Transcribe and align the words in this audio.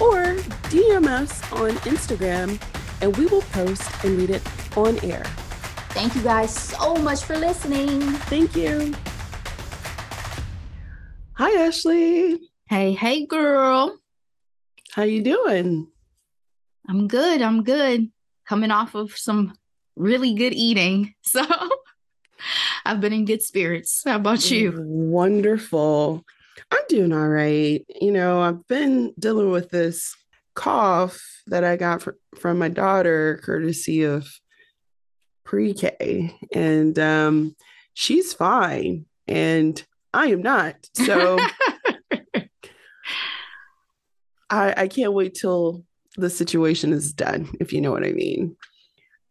Or 0.00 0.36
DM 0.70 1.06
us 1.06 1.42
on 1.52 1.70
Instagram 1.86 2.60
and 3.00 3.16
we 3.16 3.26
will 3.26 3.42
post 3.42 4.04
and 4.04 4.18
read 4.18 4.30
it 4.30 4.42
on 4.76 5.02
air. 5.04 5.24
Thank 5.90 6.14
you 6.14 6.22
guys 6.22 6.54
so 6.54 6.96
much 6.96 7.24
for 7.24 7.36
listening. 7.36 8.00
Thank 8.30 8.54
you. 8.54 8.94
Hi 11.34 11.66
Ashley. 11.66 12.40
Hey, 12.68 12.92
hey 12.92 13.26
girl. 13.26 13.98
How 14.92 15.04
you 15.04 15.22
doing? 15.22 15.88
I'm 16.88 17.08
good. 17.08 17.42
I'm 17.42 17.62
good. 17.62 18.10
Coming 18.46 18.70
off 18.70 18.94
of 18.94 19.16
some 19.16 19.54
really 19.96 20.34
good 20.34 20.52
eating. 20.52 21.14
So 21.22 21.44
I've 22.86 23.00
been 23.00 23.12
in 23.12 23.24
good 23.26 23.42
spirits. 23.42 24.02
How 24.06 24.16
about 24.16 24.50
you? 24.50 24.72
Wonderful. 24.78 26.24
I'm 26.70 26.82
doing 26.88 27.12
all 27.12 27.28
right. 27.28 27.84
You 28.00 28.12
know, 28.12 28.40
I've 28.40 28.66
been 28.66 29.14
dealing 29.18 29.50
with 29.50 29.70
this 29.70 30.14
cough 30.54 31.20
that 31.46 31.64
I 31.64 31.76
got 31.76 32.02
fr- 32.02 32.10
from 32.36 32.58
my 32.58 32.68
daughter, 32.68 33.40
courtesy 33.42 34.02
of 34.04 34.28
pre 35.44 35.72
K. 35.72 36.34
And 36.52 36.98
um, 36.98 37.56
she's 37.94 38.32
fine. 38.32 39.06
And 39.26 39.82
I 40.12 40.26
am 40.26 40.42
not. 40.42 40.76
So 40.94 41.38
I, 44.50 44.74
I 44.76 44.88
can't 44.88 45.12
wait 45.12 45.34
till 45.34 45.84
the 46.16 46.30
situation 46.30 46.92
is 46.92 47.12
done, 47.12 47.48
if 47.60 47.72
you 47.72 47.80
know 47.80 47.92
what 47.92 48.04
I 48.04 48.12
mean. 48.12 48.56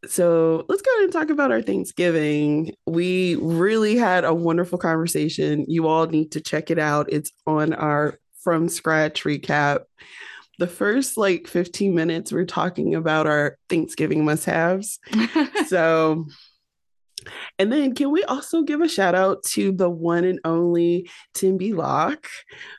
So 0.07 0.65
let's 0.67 0.81
go 0.81 0.91
ahead 0.91 1.03
and 1.05 1.13
talk 1.13 1.29
about 1.29 1.51
our 1.51 1.61
Thanksgiving. 1.61 2.73
We 2.85 3.35
really 3.35 3.95
had 3.97 4.23
a 4.23 4.33
wonderful 4.33 4.77
conversation. 4.77 5.65
You 5.67 5.87
all 5.87 6.07
need 6.07 6.31
to 6.31 6.41
check 6.41 6.71
it 6.71 6.79
out. 6.79 7.11
It's 7.11 7.31
on 7.45 7.73
our 7.73 8.19
from 8.41 8.69
scratch 8.69 9.23
recap. 9.23 9.81
The 10.59 10.67
first 10.67 11.17
like 11.17 11.47
15 11.47 11.93
minutes, 11.93 12.31
we're 12.31 12.45
talking 12.45 12.95
about 12.95 13.27
our 13.27 13.57
Thanksgiving 13.69 14.25
must 14.25 14.45
haves. 14.45 14.99
so, 15.67 16.25
and 17.59 17.71
then 17.71 17.93
can 17.93 18.11
we 18.11 18.23
also 18.23 18.63
give 18.63 18.81
a 18.81 18.89
shout 18.89 19.13
out 19.13 19.43
to 19.43 19.71
the 19.71 19.89
one 19.89 20.23
and 20.23 20.39
only 20.43 21.09
Tembi 21.35 21.75
Locke, 21.75 22.27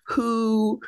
who 0.07 0.81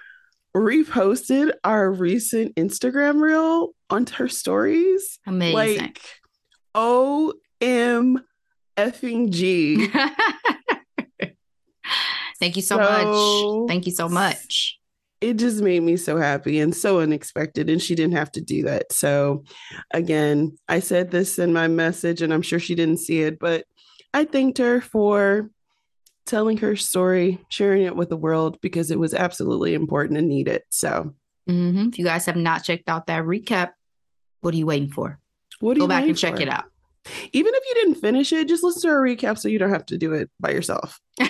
reposted 0.57 1.53
our 1.63 1.91
recent 1.93 2.57
Instagram 2.57 3.21
reel 3.21 3.71
onto 3.89 4.15
her 4.15 4.29
stories. 4.29 5.19
Amazing. 5.27 5.55
Like, 5.55 6.01
OM 6.75 8.23
effing 8.77 9.31
G. 9.31 9.89
Thank 12.41 12.57
you 12.57 12.63
so, 12.63 12.77
so 12.77 12.83
much. 12.83 13.69
Thank 13.69 13.87
you 13.87 13.93
so 13.93 14.09
much. 14.09 14.79
It 15.21 15.35
just 15.35 15.61
made 15.63 15.83
me 15.83 15.99
so 15.99 16.17
happy 16.17 16.61
and 16.61 16.75
so 16.75 17.01
unexpected. 17.01 17.69
And 17.69 17.83
she 17.83 17.95
didn't 17.95 18.17
have 18.17 18.33
to 18.33 18.41
do 18.41 18.63
that. 18.63 18.91
So, 18.91 19.45
again, 19.93 20.57
I 20.67 20.81
said 20.81 21.11
this 21.11 21.39
in 21.39 21.53
my 21.53 21.69
message, 21.69 22.23
and 22.23 22.33
I'm 22.33 22.41
sure 22.41 22.59
she 22.59 22.75
didn't 22.75 22.97
see 22.97 23.21
it, 23.21 23.39
but 23.39 23.67
I 24.15 24.25
thanked 24.25 24.57
her 24.59 24.81
for 24.81 25.51
telling 26.25 26.57
her 26.59 26.77
story, 26.77 27.45
sharing 27.51 27.83
it 27.83 27.97
with 27.97 28.09
the 28.09 28.17
world 28.17 28.59
because 28.63 28.91
it 28.91 28.99
was 28.99 29.13
absolutely 29.13 29.75
important 29.75 30.19
and 30.19 30.29
needed. 30.29 30.63
So, 30.71 31.15
mm-hmm. 31.49 31.89
if 31.89 31.99
you 31.99 32.05
guys 32.07 32.25
have 32.25 32.37
not 32.37 32.65
checked 32.65 32.89
out 32.89 33.09
that 33.09 33.25
recap, 33.25 33.73
what 34.41 34.55
are 34.55 34.57
you 34.57 34.67
waiting 34.67 34.91
for? 34.91 35.19
What 35.61 35.79
Go 35.79 35.87
back 35.87 36.05
and 36.05 36.17
check 36.17 36.37
for? 36.37 36.43
it 36.43 36.49
out. 36.49 36.65
Even 37.33 37.53
if 37.55 37.63
you 37.69 37.75
didn't 37.75 38.01
finish 38.01 38.33
it, 38.33 38.49
just 38.49 38.63
listen 38.63 38.83
to 38.83 38.89
our 38.89 39.01
recap 39.01 39.39
so 39.39 39.49
you 39.49 39.59
don't 39.59 39.71
have 39.71 39.87
to 39.87 39.99
do 39.99 40.13
it 40.13 40.31
by 40.39 40.51
yourself. 40.51 41.01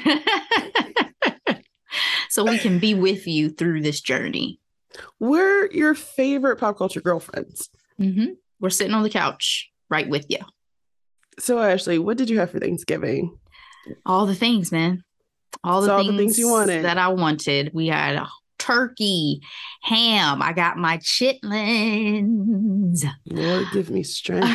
so 2.29 2.45
we 2.45 2.59
can 2.59 2.79
be 2.79 2.95
with 2.95 3.27
you 3.27 3.51
through 3.51 3.83
this 3.83 4.01
journey. 4.01 4.59
We're 5.19 5.71
your 5.71 5.95
favorite 5.95 6.57
pop 6.57 6.79
culture 6.79 7.01
girlfriends. 7.01 7.69
Mm-hmm. 8.01 8.33
We're 8.59 8.71
sitting 8.71 8.95
on 8.95 9.03
the 9.03 9.11
couch 9.11 9.71
right 9.89 10.09
with 10.09 10.27
you. 10.29 10.39
So, 11.39 11.59
Ashley, 11.59 11.99
what 11.99 12.17
did 12.17 12.29
you 12.29 12.39
have 12.41 12.51
for 12.51 12.59
Thanksgiving? 12.59 13.39
All 14.05 14.27
the 14.27 14.35
things, 14.35 14.73
man. 14.73 15.05
All 15.65 15.81
the, 15.81 15.89
things, 15.89 16.07
all 16.07 16.12
the 16.12 16.19
things 16.19 16.39
you 16.39 16.51
wanted 16.51 16.85
that 16.85 16.99
I 16.99 17.09
wanted. 17.09 17.73
We 17.73 17.89
had 17.89 18.23
turkey, 18.60 19.41
ham. 19.82 20.43
I 20.43 20.53
got 20.53 20.76
my 20.76 20.98
chitlins. 20.98 23.03
Lord, 23.26 23.66
give 23.72 23.91
me 23.91 24.04
strength. 24.04 24.48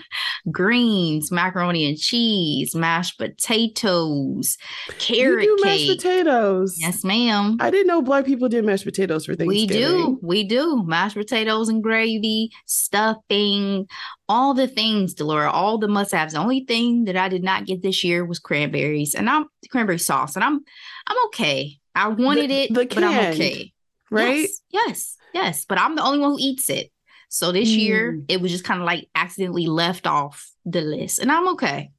Greens, 0.50 1.30
macaroni 1.30 1.86
and 1.86 1.98
cheese, 1.98 2.74
mashed 2.74 3.18
potatoes, 3.18 4.56
carrot 4.98 5.44
you 5.44 5.56
do 5.56 5.62
cake. 5.62 5.88
mashed 5.88 6.02
potatoes. 6.02 6.76
Yes, 6.78 7.04
ma'am. 7.04 7.56
I 7.60 7.70
didn't 7.70 7.86
know 7.86 8.02
black 8.02 8.24
people 8.24 8.48
did 8.48 8.64
mashed 8.64 8.84
potatoes 8.84 9.26
for 9.26 9.34
Thanksgiving. 9.34 9.68
We 9.68 9.76
do. 9.82 10.18
We 10.22 10.44
do. 10.44 10.82
Mashed 10.84 11.16
potatoes 11.16 11.68
and 11.68 11.82
gravy, 11.82 12.50
stuffing, 12.66 13.86
all 14.28 14.54
the 14.54 14.68
things, 14.68 15.14
Delora, 15.14 15.50
all 15.50 15.78
the 15.78 15.88
must-haves. 15.88 16.32
The 16.32 16.40
only 16.40 16.64
thing 16.64 17.04
that 17.04 17.16
I 17.16 17.28
did 17.28 17.42
not 17.42 17.66
get 17.66 17.82
this 17.82 18.02
year 18.02 18.24
was 18.24 18.38
cranberries, 18.38 19.14
and 19.14 19.28
I'm 19.28 19.46
cranberry 19.70 19.98
sauce, 19.98 20.36
and 20.36 20.44
I'm 20.44 20.60
I'm 21.06 21.16
okay. 21.26 21.78
I 21.94 22.08
wanted 22.08 22.50
the, 22.50 22.62
it, 22.62 22.74
the 22.74 22.86
but 22.86 23.04
I'm 23.04 23.32
okay. 23.32 23.72
Right? 24.10 24.48
Yes, 24.48 24.60
yes, 24.70 25.16
yes. 25.34 25.64
But 25.64 25.78
I'm 25.78 25.96
the 25.96 26.02
only 26.02 26.18
one 26.18 26.32
who 26.32 26.38
eats 26.40 26.68
it. 26.70 26.90
So 27.28 27.50
this 27.50 27.70
mm. 27.70 27.78
year 27.78 28.22
it 28.28 28.40
was 28.40 28.52
just 28.52 28.64
kind 28.64 28.80
of 28.80 28.86
like 28.86 29.08
accidentally 29.14 29.66
left 29.66 30.06
off 30.06 30.50
the 30.64 30.82
list. 30.82 31.18
And 31.18 31.32
I'm 31.32 31.48
okay. 31.48 31.90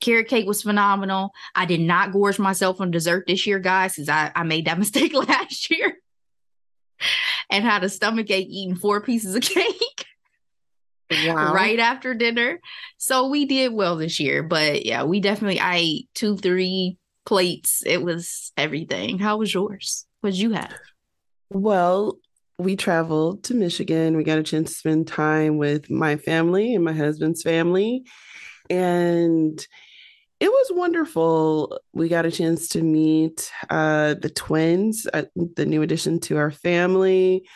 Carrot 0.00 0.28
cake 0.28 0.46
was 0.46 0.62
phenomenal. 0.62 1.32
I 1.54 1.66
did 1.66 1.80
not 1.80 2.12
gorge 2.12 2.38
myself 2.38 2.80
on 2.80 2.90
dessert 2.90 3.24
this 3.26 3.46
year, 3.46 3.58
guys, 3.58 3.94
because 3.94 4.08
I, 4.08 4.32
I 4.34 4.44
made 4.44 4.66
that 4.66 4.78
mistake 4.78 5.12
last 5.12 5.70
year 5.70 5.98
and 7.50 7.64
had 7.64 7.84
a 7.84 7.88
stomach 7.88 8.30
ache 8.30 8.48
eating 8.48 8.76
four 8.76 9.00
pieces 9.00 9.34
of 9.34 9.42
cake. 9.42 10.06
Wow. 11.26 11.52
right 11.52 11.80
after 11.80 12.14
dinner. 12.14 12.60
So 12.96 13.26
we 13.30 13.44
did 13.44 13.72
well 13.72 13.96
this 13.96 14.20
year. 14.20 14.44
But 14.44 14.86
yeah, 14.86 15.02
we 15.02 15.18
definitely 15.18 15.58
I 15.58 15.76
ate 15.78 16.08
two, 16.14 16.36
three 16.36 16.98
plates. 17.30 17.84
It 17.86 18.02
was 18.02 18.50
everything. 18.56 19.20
How 19.20 19.36
was 19.36 19.54
yours? 19.54 20.04
What 20.20 20.30
did 20.30 20.40
you 20.40 20.50
have? 20.50 20.74
Well, 21.48 22.18
we 22.58 22.74
traveled 22.74 23.44
to 23.44 23.54
Michigan. 23.54 24.16
We 24.16 24.24
got 24.24 24.40
a 24.40 24.42
chance 24.42 24.70
to 24.70 24.76
spend 24.76 25.06
time 25.06 25.56
with 25.56 25.88
my 25.88 26.16
family 26.16 26.74
and 26.74 26.84
my 26.84 26.92
husband's 26.92 27.44
family. 27.44 28.02
And 28.68 29.64
it 30.40 30.50
was 30.50 30.72
wonderful. 30.72 31.78
We 31.92 32.08
got 32.08 32.26
a 32.26 32.32
chance 32.32 32.66
to 32.70 32.82
meet 32.82 33.52
uh, 33.70 34.14
the 34.14 34.30
twins, 34.30 35.06
uh, 35.14 35.22
the 35.54 35.66
new 35.66 35.82
addition 35.82 36.18
to 36.22 36.36
our 36.36 36.50
family. 36.50 37.46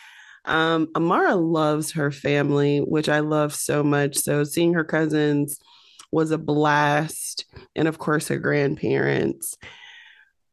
Um, 0.45 0.87
Amara 0.95 1.35
loves 1.35 1.91
her 1.91 2.11
family, 2.11 2.77
which 2.79 3.09
I 3.09 3.19
love 3.19 3.53
so 3.53 3.83
much. 3.83 4.15
So 4.15 4.45
seeing 4.45 4.73
her 4.73 4.85
cousins 4.85 5.59
was 6.15 6.31
a 6.31 6.37
blast. 6.37 7.45
And 7.75 7.89
of 7.89 7.99
course, 7.99 8.29
her 8.29 8.39
grandparents. 8.39 9.57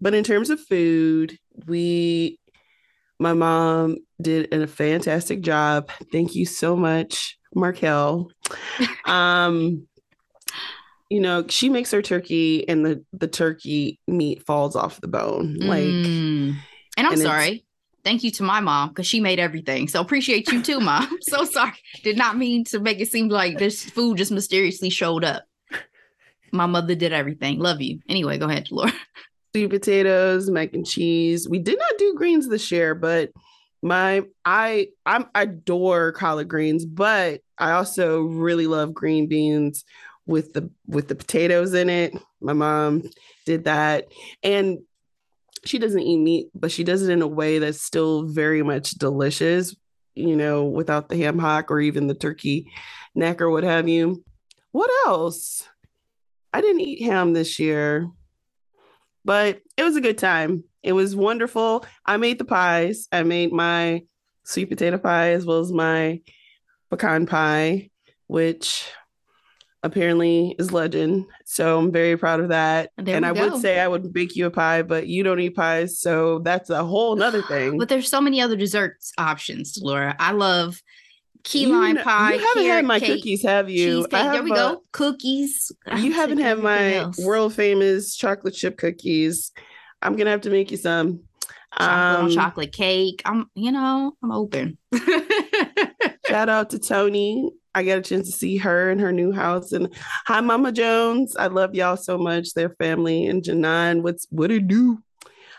But 0.01 0.13
in 0.13 0.25
terms 0.25 0.51
of 0.51 0.61
food, 0.61 1.39
we, 1.67 2.41
my 3.21 3.33
mom 3.33 3.99
did 4.21 4.53
a 4.53 4.67
fantastic 4.67 5.41
job. 5.41 5.89
Thank 6.11 6.35
you 6.35 6.47
so 6.47 6.75
much, 6.75 7.39
Markel. 7.55 8.33
um, 9.07 9.87
you 11.09 11.21
know, 11.21 11.45
she 11.49 11.69
makes 11.69 11.93
her 11.93 12.03
turkey 12.03 12.69
and 12.69 12.85
the 12.85 13.05
the 13.13 13.29
turkey 13.29 14.01
meat 14.09 14.43
falls 14.45 14.75
off 14.75 15.01
the 15.01 15.09
bone. 15.09 15.59
Like 15.61 15.85
mm. 15.85 16.57
And 16.97 17.07
I'm 17.07 17.13
and 17.13 17.23
sorry. 17.23 17.65
Thank 18.03 18.25
you 18.25 18.33
to 18.33 18.43
my 18.43 18.59
mom 18.59 18.89
because 18.89 19.07
she 19.07 19.21
made 19.21 19.39
everything. 19.39 19.87
So 19.87 20.01
appreciate 20.01 20.51
you 20.51 20.61
too, 20.61 20.81
mom. 20.81 21.19
so 21.21 21.45
sorry. 21.45 21.79
Did 22.03 22.17
not 22.17 22.37
mean 22.37 22.65
to 22.65 22.81
make 22.81 22.99
it 22.99 23.13
seem 23.13 23.29
like 23.29 23.59
this 23.59 23.85
food 23.85 24.17
just 24.17 24.33
mysteriously 24.33 24.91
showed 24.91 25.23
up. 25.23 25.45
My 26.53 26.67
mother 26.67 26.95
did 26.95 27.13
everything. 27.13 27.59
Love 27.59 27.81
you. 27.81 28.01
Anyway, 28.09 28.39
go 28.39 28.49
ahead, 28.49 28.69
Laura. 28.71 28.93
Sweet 29.55 29.71
potatoes, 29.71 30.49
mac 30.51 30.73
and 30.73 30.87
cheese. 30.87 31.49
We 31.49 31.59
did 31.59 31.79
not 31.79 31.99
do 31.99 32.15
greens 32.15 32.49
this 32.49 32.71
year, 32.71 32.95
but 32.95 33.31
my 33.83 34.23
I 34.45 34.89
I'm, 35.05 35.27
adore 35.35 36.13
collard 36.13 36.49
greens, 36.49 36.87
but 36.87 37.41
I 37.59 37.73
also 37.73 38.23
really 38.23 38.67
love 38.67 38.95
green 38.95 39.27
beans 39.27 39.85
with 40.27 40.53
the 40.53 40.71
with 40.87 41.09
the 41.09 41.15
potatoes 41.15 41.75
in 41.75 41.91
it. 41.91 42.15
My 42.41 42.53
mom 42.53 43.03
did 43.45 43.65
that, 43.65 44.07
and 44.43 44.79
she 45.65 45.79
doesn't 45.79 46.01
eat 46.01 46.19
meat, 46.19 46.49
but 46.55 46.73
she 46.73 46.85
does 46.85 47.03
it 47.03 47.13
in 47.13 47.23
a 47.23 47.27
way 47.27 47.59
that's 47.59 47.83
still 47.83 48.25
very 48.25 48.63
much 48.63 48.93
delicious. 48.93 49.75
you 50.15 50.37
know, 50.37 50.65
without 50.65 51.09
the 51.09 51.17
ham 51.17 51.39
hock 51.39 51.71
or 51.71 51.81
even 51.81 52.07
the 52.07 52.15
turkey 52.15 52.71
neck 53.15 53.41
or 53.41 53.51
what 53.51 53.65
have 53.65 53.89
you. 53.89 54.25
What 54.73 54.91
else? 55.07 55.69
I 56.53 56.61
didn't 56.61 56.81
eat 56.81 57.03
ham 57.05 57.33
this 57.33 57.59
year, 57.59 58.09
but 59.25 59.61
it 59.77 59.83
was 59.83 59.97
a 59.97 60.01
good 60.01 60.19
time. 60.19 60.65
It 60.83 60.93
was 60.93 61.17
wonderful. 61.17 61.85
I 62.05 62.17
made 62.17 62.39
the 62.39 62.45
pies. 62.45 63.09
I 63.13 63.23
made 63.23 63.53
my 63.53 64.03
sweet 64.45 64.67
potato 64.67 64.99
pie 64.99 65.31
as 65.31 65.47
well 65.47 65.61
as 65.61 65.73
my 65.73 66.21
pecan 66.91 67.27
pie, 67.27 67.91
which 68.27 68.85
apparently 69.83 70.55
is 70.59 70.73
legend. 70.73 71.27
So 71.45 71.79
I'm 71.79 71.91
very 71.93 72.17
proud 72.17 72.41
of 72.41 72.49
that. 72.49 72.91
There 72.97 73.17
and 73.17 73.27
I 73.27 73.33
go. 73.33 73.51
would 73.51 73.61
say 73.61 73.81
I 73.81 73.89
would 73.89 74.13
bake 74.13 74.37
you 74.37 74.47
a 74.47 74.51
pie, 74.51 74.83
but 74.83 75.07
you 75.07 75.23
don't 75.23 75.41
eat 75.41 75.57
pies. 75.57 75.99
So 75.99 76.41
that's 76.41 76.71
a 76.71 76.85
whole 76.85 77.17
nother 77.17 77.43
thing. 77.43 77.79
But 77.83 77.89
there's 77.89 78.09
so 78.09 78.21
many 78.21 78.41
other 78.41 78.57
desserts 78.57 79.13
options, 79.19 79.79
Laura. 79.81 80.15
I 80.19 80.33
love 80.33 80.81
key 81.45 81.63
You 81.65 81.73
lime 81.73 81.95
kn- 81.97 82.05
pie. 82.05 82.35
You 82.35 82.39
haven't 82.47 82.65
had 82.67 82.85
my 82.85 83.01
cake, 83.01 83.21
cookies, 83.21 83.43
have 83.43 83.69
you? 83.71 83.97
Cheesecake. 84.03 84.15
I 84.21 84.33
There 84.33 84.43
we 84.43 84.53
a- 84.53 84.55
go. 84.55 84.83
Cookies. 84.93 85.73
You 85.97 86.13
haven't 86.13 86.39
had 86.39 86.59
my 86.59 86.95
else. 86.95 87.19
world 87.19 87.55
famous 87.55 88.15
chocolate 88.17 88.55
chip 88.55 88.79
cookies. 88.79 89.53
I'm 90.01 90.17
gonna 90.17 90.31
have 90.31 90.43
to 90.43 90.51
make 90.51 90.71
you 90.71 90.77
some. 90.77 91.21
chocolate 91.79 92.21
Um, 92.21 92.31
chocolate 92.31 92.73
cake. 92.73 93.23
I'm, 93.25 93.47
you 93.55 93.73
know, 93.73 94.15
I'm 94.23 94.31
open. 94.33 94.77
Shout 96.29 96.49
out 96.49 96.71
to 96.71 96.79
Tony. 96.79 97.51
I 97.75 97.83
got 97.85 97.99
a 97.99 98.03
chance 98.03 98.27
to 98.31 98.37
see 98.37 98.59
her 98.59 98.91
in 98.91 98.99
her 98.99 99.13
new 99.13 99.33
house. 99.33 99.73
And 99.73 99.89
hi, 100.27 100.41
Mama 100.41 100.73
Jones. 100.73 101.35
I 101.37 101.47
love 101.47 101.75
y'all 101.75 101.97
so 101.97 102.19
much. 102.19 102.53
Their 102.55 102.71
family 102.71 103.27
and 103.27 103.43
Janine. 103.43 104.03
What's 104.03 104.27
what 104.31 104.51
it 104.51 104.69
do? 104.69 104.99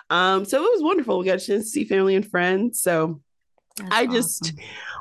Um, 0.09 0.45
so 0.45 0.57
it 0.63 0.69
was 0.71 0.83
wonderful. 0.83 1.17
We 1.19 1.25
got 1.25 1.41
a 1.41 1.45
chance 1.45 1.63
to 1.65 1.69
see 1.69 1.85
family 1.85 2.15
and 2.15 2.29
friends. 2.29 2.81
So 2.81 3.21
That's 3.77 3.91
I 3.91 4.05
just 4.05 4.43
awesome. 4.43 4.57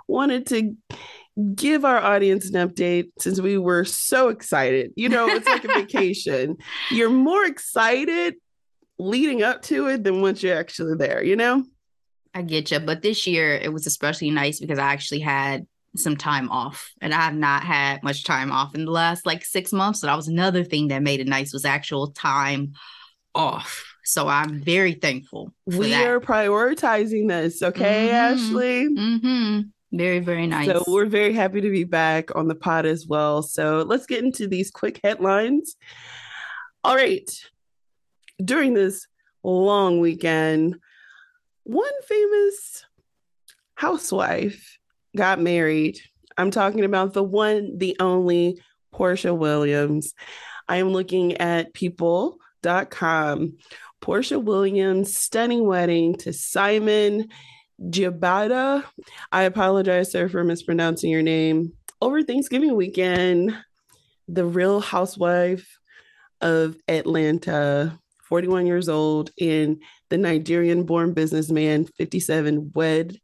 wanted 0.08 0.46
to 0.48 0.76
give 1.54 1.84
our 1.84 1.98
audience 1.98 2.50
an 2.50 2.68
update 2.68 3.10
since 3.18 3.40
we 3.40 3.58
were 3.58 3.84
so 3.84 4.28
excited. 4.28 4.92
You 4.96 5.08
know, 5.08 5.28
it's 5.28 5.46
like 5.46 5.64
a 5.64 5.68
vacation. 5.74 6.56
You're 6.90 7.10
more 7.10 7.44
excited 7.44 8.34
leading 8.98 9.42
up 9.42 9.62
to 9.62 9.88
it 9.88 10.04
than 10.04 10.20
once 10.20 10.42
you're 10.42 10.56
actually 10.56 10.96
there, 10.96 11.22
you 11.22 11.36
know? 11.36 11.64
I 12.34 12.42
get 12.42 12.70
you. 12.70 12.78
But 12.80 13.02
this 13.02 13.26
year 13.26 13.54
it 13.54 13.72
was 13.72 13.86
especially 13.86 14.30
nice 14.30 14.60
because 14.60 14.78
I 14.78 14.92
actually 14.92 15.20
had 15.20 15.66
some 15.96 16.16
time 16.16 16.50
off 16.50 16.90
and 17.00 17.12
I 17.12 17.20
have 17.20 17.34
not 17.34 17.62
had 17.64 18.02
much 18.02 18.24
time 18.24 18.50
off 18.50 18.74
in 18.74 18.86
the 18.86 18.90
last 18.90 19.26
like 19.26 19.44
six 19.44 19.72
months. 19.72 20.00
So 20.00 20.06
that 20.06 20.16
was 20.16 20.28
another 20.28 20.64
thing 20.64 20.88
that 20.88 21.02
made 21.02 21.20
it 21.20 21.28
nice 21.28 21.52
was 21.52 21.64
actual 21.64 22.12
time 22.12 22.72
off. 23.34 23.91
So 24.04 24.26
I'm 24.28 24.60
very 24.60 24.94
thankful. 24.94 25.52
We 25.66 25.90
that. 25.90 26.06
are 26.06 26.20
prioritizing 26.20 27.28
this, 27.28 27.62
okay, 27.62 28.08
Mhm. 28.08 28.12
Ashley? 28.12 28.84
hmm 28.86 29.60
Very, 29.92 30.20
very 30.20 30.46
nice. 30.46 30.66
So 30.68 30.82
we're 30.88 31.06
very 31.06 31.32
happy 31.34 31.60
to 31.60 31.70
be 31.70 31.84
back 31.84 32.34
on 32.34 32.48
the 32.48 32.54
pod 32.54 32.86
as 32.86 33.06
well. 33.06 33.42
So 33.42 33.84
let's 33.86 34.06
get 34.06 34.24
into 34.24 34.48
these 34.48 34.70
quick 34.70 35.00
headlines. 35.04 35.76
All 36.82 36.96
right. 36.96 37.30
During 38.42 38.74
this 38.74 39.06
long 39.44 40.00
weekend, 40.00 40.76
one 41.64 41.92
famous 42.08 42.84
housewife 43.74 44.78
got 45.16 45.38
married. 45.40 45.98
I'm 46.38 46.50
talking 46.50 46.84
about 46.84 47.12
the 47.12 47.22
one, 47.22 47.76
the 47.78 47.96
only 48.00 48.60
Porsha 48.94 49.36
Williams. 49.36 50.14
I 50.68 50.76
am 50.78 50.88
looking 50.90 51.36
at 51.36 51.74
people.com. 51.74 53.58
Porsha 54.02 54.42
Williams' 54.42 55.16
stunning 55.16 55.64
wedding 55.64 56.16
to 56.16 56.32
Simon 56.32 57.28
Guobadia. 57.80 58.84
I 59.30 59.44
apologize, 59.44 60.10
sir, 60.10 60.28
for 60.28 60.42
mispronouncing 60.42 61.10
your 61.10 61.22
name. 61.22 61.72
Over 62.00 62.22
Thanksgiving 62.22 62.74
weekend, 62.74 63.56
the 64.26 64.44
real 64.44 64.80
housewife 64.80 65.78
of 66.40 66.76
Atlanta, 66.88 67.96
41 68.24 68.66
years 68.66 68.88
old, 68.88 69.30
and 69.40 69.80
the 70.08 70.18
Nigerian 70.18 70.82
born 70.82 71.12
businessman, 71.12 71.84
57, 71.84 72.72
wed 72.74 73.16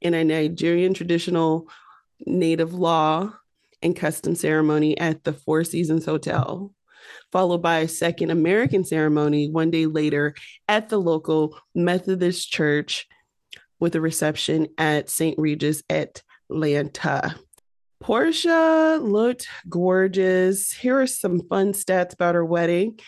in 0.00 0.14
a 0.14 0.24
Nigerian 0.24 0.94
traditional 0.94 1.68
native 2.26 2.72
law 2.72 3.32
and 3.82 3.94
custom 3.94 4.34
ceremony 4.34 4.98
at 4.98 5.24
the 5.24 5.32
Four 5.34 5.64
Seasons 5.64 6.06
Hotel, 6.06 6.72
followed 7.30 7.62
by 7.62 7.78
a 7.78 7.88
second 7.88 8.30
American 8.30 8.84
ceremony 8.84 9.48
one 9.48 9.70
day 9.70 9.86
later 9.86 10.34
at 10.68 10.88
the 10.88 10.98
local 10.98 11.58
Methodist 11.74 12.50
church 12.50 13.08
with 13.80 13.94
a 13.94 14.00
reception 14.00 14.68
at 14.78 15.10
St. 15.10 15.38
Regis 15.38 15.82
at 15.90 16.22
Atlanta. 16.50 17.34
Porsha 18.02 19.00
looked 19.00 19.48
gorgeous. 19.68 20.72
Here 20.72 21.00
are 21.00 21.06
some 21.06 21.40
fun 21.48 21.72
stats 21.72 22.14
about 22.14 22.34
her 22.34 22.44
wedding. 22.44 22.98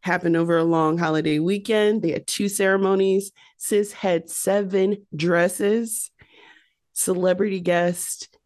Happened 0.00 0.36
over 0.36 0.56
a 0.56 0.64
long 0.64 0.98
holiday 0.98 1.38
weekend. 1.38 2.02
They 2.02 2.12
had 2.12 2.26
two 2.26 2.48
ceremonies. 2.48 3.30
Sis 3.58 3.92
had 3.92 4.30
seven 4.30 5.06
dresses. 5.14 6.10
Celebrity 6.94 7.60
guest, 7.60 8.36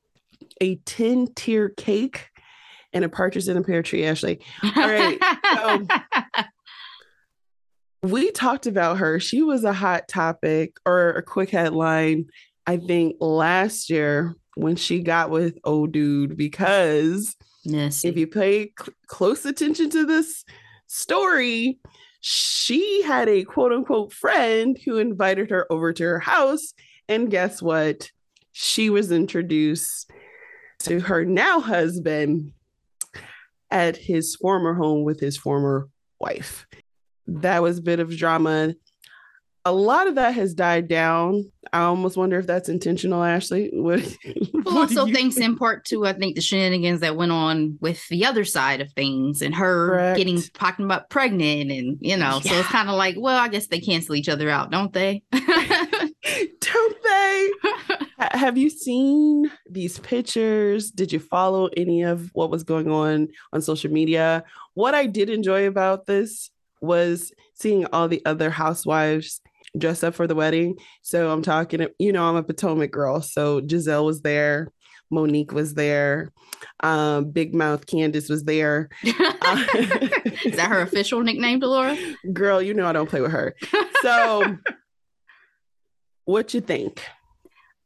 a 0.61 0.77
10 0.77 1.29
tier 1.35 1.69
cake, 1.69 2.29
and 2.97 3.05
a 3.05 3.11
partridge 3.11 3.47
in 3.47 3.59
a 3.59 3.63
pear 3.63 3.83
tree, 3.83 4.07
Ashley. 4.07 4.41
All 4.65 4.73
right. 4.75 5.19
So 5.55 5.87
we 8.03 8.31
talked 8.31 8.67
about 8.67 8.97
her. 8.97 9.21
She 9.21 9.43
was 9.43 9.65
a 9.65 9.75
hot 9.75 10.09
topic 10.09 10.79
or 10.87 11.11
a 11.11 11.23
quick 11.23 11.51
headline, 11.51 12.25
I 12.67 12.79
think, 12.79 13.17
last 13.21 13.91
year 13.91 14.35
when 14.55 14.77
she 14.77 15.01
got 15.01 15.29
with 15.29 15.59
old 15.63 15.93
dude 15.93 16.39
because 16.39 17.37
yes. 17.65 18.03
if 18.03 18.17
you 18.17 18.27
pay 18.27 18.73
cl- 18.81 18.95
close 19.09 19.45
attention 19.45 19.91
to 19.91 20.07
this 20.07 20.43
story, 20.87 21.79
she 22.23 23.03
had 23.03 23.29
a 23.29 23.45
quote 23.45 23.73
unquote 23.73 24.15
friend 24.15 24.79
who 24.87 24.97
invited 24.97 25.51
her 25.51 25.71
over 25.71 25.93
to 25.93 26.03
her 26.03 26.21
house. 26.21 26.73
And 27.11 27.31
guess 27.31 27.61
what? 27.61 28.11
She 28.53 28.89
was 28.89 29.13
introduced 29.13 30.11
to 30.79 31.01
her 31.01 31.27
now 31.27 31.61
husband 31.61 32.53
at 33.77 33.97
his 33.99 34.35
former 34.37 34.73
home 34.75 35.05
with 35.05 35.21
his 35.21 35.37
former 35.37 35.89
wife. 36.19 36.67
That 37.27 37.63
was 37.63 37.79
a 37.79 37.83
bit 37.83 38.01
of 38.01 38.17
drama. 38.17 38.75
A 39.67 39.73
lot 39.73 40.07
of 40.07 40.15
that 40.15 40.33
has 40.35 40.55
died 40.55 40.87
down. 40.89 41.51
I 41.73 41.81
almost 41.81 42.17
wonder 42.17 42.39
if 42.39 42.47
that's 42.47 42.69
intentional, 42.69 43.23
Ashley. 43.23 43.71
What, 43.75 44.01
Well, 44.65 44.79
also 44.79 45.07
thanks 45.07 45.35
think? 45.35 45.45
in 45.51 45.57
part 45.57 45.85
to 45.87 46.07
I 46.07 46.13
think 46.13 46.37
the 46.37 46.41
shenanigans 46.41 47.01
that 47.01 47.17
went 47.17 47.33
on 47.33 47.77
with 47.81 48.07
the 48.09 48.25
other 48.25 48.45
side 48.45 48.81
of 48.81 48.91
things 48.93 49.43
and 49.43 49.55
her 49.57 49.89
Correct. 49.89 50.17
getting 50.19 50.41
talking 50.55 50.85
about 50.85 51.11
pregnant 51.11 51.71
and 51.71 51.99
you 52.01 52.17
know, 52.17 52.41
so 52.41 52.55
it's 52.55 52.69
kind 52.69 52.89
of 52.89 52.95
like, 52.97 53.17
well, 53.19 53.37
I 53.39 53.49
guess 53.49 53.67
they 53.67 53.81
cancel 53.81 54.15
each 54.15 54.29
other 54.29 54.49
out, 54.49 54.71
don't 54.71 54.93
they? 54.93 55.23
Don't 56.61 56.97
they? 57.03 57.51
Ha- 58.37 58.47
Have 58.47 58.59
you 58.59 58.71
seen 58.71 59.51
these 59.69 59.99
pictures? 59.99 60.91
Did 60.91 61.13
you 61.13 61.19
follow 61.19 61.69
any 61.77 62.03
of 62.03 62.31
what 62.35 62.51
was 62.51 62.63
going 62.63 62.91
on 62.91 63.29
on 63.53 63.61
social 63.63 63.91
media? 63.91 64.45
What 64.75 64.95
I 64.95 65.07
did 65.07 65.31
enjoy 65.31 65.67
about 65.67 66.07
this 66.07 66.51
was 66.81 67.33
seeing 67.55 67.87
all 67.87 68.09
the 68.09 68.23
other 68.27 68.51
housewives 68.51 69.41
dress 69.79 70.03
up 70.03 70.15
for 70.15 70.27
the 70.27 70.35
wedding. 70.35 70.77
So 71.03 71.31
I'm 71.31 71.43
talking, 71.43 71.87
you 71.99 72.13
know, 72.13 72.25
I'm 72.29 72.37
a 72.37 72.43
Potomac 72.43 72.91
girl. 72.91 73.21
So 73.21 73.61
Gizelle 73.61 74.05
was 74.07 74.23
there, 74.23 74.73
Monique 75.11 75.53
was 75.53 75.75
there, 75.75 76.33
um, 76.81 77.31
Big 77.31 77.55
Mouth 77.55 77.87
Candace 77.87 78.29
was 78.29 78.45
there. 78.45 78.89
Is 79.03 79.15
that 80.57 80.69
her 80.69 80.81
official 80.81 81.23
nickname, 81.23 81.61
Delora? 81.61 81.97
Girl, 82.33 82.63
you 82.63 82.75
know 82.75 82.87
I 82.87 82.93
don't 82.93 83.09
play 83.09 83.21
with 83.21 83.33
her. 83.33 83.55
So 84.03 84.57
what 86.25 86.55
you 86.55 86.61
think? 86.61 87.03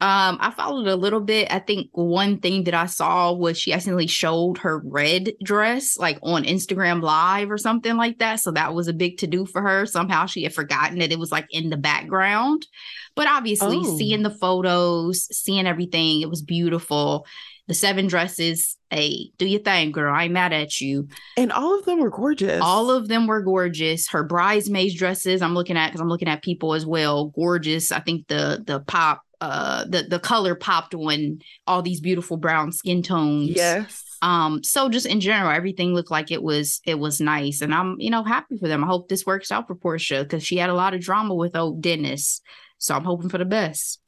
Um, 0.02 0.38
I 0.40 0.50
followed 0.50 0.86
a 0.86 0.96
little 0.96 1.20
bit. 1.20 1.52
I 1.52 1.58
think 1.58 1.90
one 1.92 2.38
thing 2.38 2.64
that 2.64 2.72
I 2.74 2.86
saw 2.86 3.32
was 3.32 3.58
she 3.58 3.72
accidentally 3.72 4.06
showed 4.06 4.58
her 4.58 4.78
red 4.84 5.32
dress 5.44 5.98
like 5.98 6.18
on 6.22 6.44
Instagram 6.44 7.02
Live 7.02 7.50
or 7.50 7.58
something 7.58 7.96
like 7.96 8.18
that. 8.18 8.40
So 8.40 8.50
that 8.52 8.72
was 8.74 8.88
a 8.88 8.94
big 8.94 9.18
to 9.18 9.26
do 9.26 9.44
for 9.44 9.60
her. 9.60 9.84
Somehow 9.84 10.24
she 10.24 10.42
had 10.42 10.54
forgotten 10.54 11.00
that 11.00 11.12
it 11.12 11.18
was 11.18 11.30
like 11.30 11.46
in 11.50 11.68
the 11.68 11.76
background. 11.76 12.66
But 13.14 13.28
obviously, 13.28 13.78
Oh. 13.82 13.98
seeing 13.98 14.22
the 14.22 14.30
photos, 14.30 15.26
seeing 15.36 15.66
everything, 15.66 16.22
it 16.22 16.30
was 16.30 16.40
beautiful. 16.42 17.26
The 17.68 17.74
seven 17.74 18.06
dresses, 18.08 18.76
hey, 18.90 19.30
do 19.38 19.46
your 19.46 19.60
thing, 19.60 19.92
girl. 19.92 20.12
I 20.14 20.24
ain't 20.24 20.32
mad 20.32 20.52
at 20.52 20.80
you. 20.80 21.08
And 21.36 21.52
all 21.52 21.78
of 21.78 21.84
them 21.84 22.00
were 22.00 22.10
gorgeous. 22.10 22.60
All 22.62 22.90
of 22.90 23.06
them 23.08 23.26
were 23.26 23.42
gorgeous. 23.42 24.08
Her 24.08 24.24
bridesmaids 24.24 24.94
dresses, 24.94 25.42
I'm 25.42 25.54
looking 25.54 25.76
at 25.76 25.88
because 25.88 26.00
I'm 26.00 26.08
looking 26.08 26.26
at 26.28 26.42
people 26.42 26.74
as 26.74 26.86
well. 26.86 27.26
Gorgeous. 27.26 27.92
I 27.92 28.00
think 28.00 28.26
the 28.28 28.62
the 28.66 28.80
pop, 28.80 29.22
uh, 29.40 29.84
the 29.84 30.02
the 30.02 30.18
color 30.18 30.54
popped 30.54 30.94
on 30.94 31.40
all 31.66 31.82
these 31.82 32.00
beautiful 32.00 32.36
brown 32.36 32.72
skin 32.72 33.02
tones. 33.02 33.50
Yes. 33.50 34.04
Um. 34.22 34.62
So 34.62 34.88
just 34.88 35.06
in 35.06 35.20
general, 35.20 35.50
everything 35.50 35.94
looked 35.94 36.10
like 36.10 36.30
it 36.30 36.42
was 36.42 36.80
it 36.84 36.98
was 36.98 37.20
nice, 37.20 37.60
and 37.62 37.74
I'm 37.74 37.96
you 37.98 38.10
know 38.10 38.22
happy 38.22 38.58
for 38.58 38.68
them. 38.68 38.84
I 38.84 38.86
hope 38.86 39.08
this 39.08 39.24
works 39.26 39.50
out 39.50 39.66
for 39.66 39.74
Porsha 39.74 40.22
because 40.22 40.44
she 40.44 40.56
had 40.56 40.70
a 40.70 40.74
lot 40.74 40.94
of 40.94 41.00
drama 41.00 41.34
with 41.34 41.56
old 41.56 41.80
Dennis. 41.80 42.40
So 42.78 42.94
I'm 42.94 43.04
hoping 43.04 43.28
for 43.28 43.38
the 43.38 43.44
best. 43.44 44.00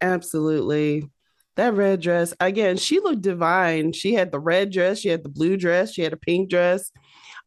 Absolutely. 0.00 1.10
That 1.56 1.74
red 1.74 2.02
dress, 2.02 2.34
again, 2.38 2.76
she 2.76 3.00
looked 3.00 3.22
divine. 3.22 3.92
She 3.92 4.12
had 4.12 4.30
the 4.30 4.38
red 4.38 4.70
dress, 4.70 4.98
she 4.98 5.08
had 5.08 5.22
the 5.22 5.30
blue 5.30 5.56
dress, 5.56 5.92
she 5.92 6.02
had 6.02 6.12
a 6.12 6.18
pink 6.18 6.50
dress. 6.50 6.92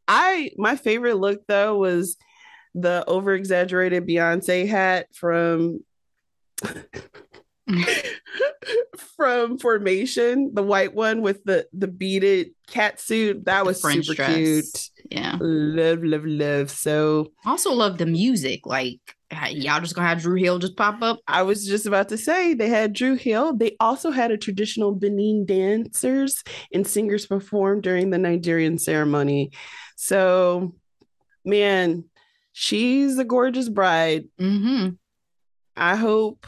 I 0.07 0.49
my 0.57 0.75
favorite 0.75 1.17
look 1.17 1.45
though 1.47 1.77
was 1.77 2.17
the 2.73 3.03
over 3.07 3.33
exaggerated 3.33 4.07
Beyonce 4.07 4.67
hat 4.67 5.07
from 5.13 5.81
from 9.15 9.57
Formation, 9.57 10.51
the 10.53 10.63
white 10.63 10.93
one 10.93 11.21
with 11.21 11.43
the 11.43 11.67
the 11.73 11.87
beaded 11.87 12.51
cat 12.67 12.99
suit. 12.99 13.45
That 13.45 13.65
was 13.65 13.81
super 13.81 14.13
dress. 14.13 14.35
cute. 14.35 14.89
Yeah, 15.11 15.37
love, 15.39 16.03
love, 16.03 16.25
love. 16.25 16.69
So 16.71 17.31
also 17.45 17.73
love 17.73 17.97
the 17.97 18.05
music. 18.05 18.65
Like 18.65 18.99
y'all 19.51 19.79
just 19.79 19.95
gonna 19.95 20.07
have 20.07 20.21
Dru 20.21 20.35
Hill 20.35 20.59
just 20.59 20.75
pop 20.75 21.01
up. 21.01 21.19
I 21.27 21.43
was 21.43 21.65
just 21.65 21.85
about 21.85 22.09
to 22.09 22.17
say 22.17 22.53
they 22.53 22.69
had 22.69 22.93
Dru 22.93 23.15
Hill. 23.15 23.55
They 23.55 23.75
also 23.79 24.11
had 24.11 24.31
a 24.31 24.37
traditional 24.37 24.93
Benin 24.93 25.45
dancers 25.45 26.43
and 26.73 26.85
singers 26.85 27.25
perform 27.25 27.81
during 27.81 28.09
the 28.09 28.17
Nigerian 28.17 28.77
ceremony. 28.77 29.51
So, 29.95 30.75
man, 31.45 32.05
she's 32.53 33.17
a 33.17 33.25
gorgeous 33.25 33.69
bride. 33.69 34.25
Mm-hmm. 34.39 34.89
I 35.79 35.95
hope 35.95 36.45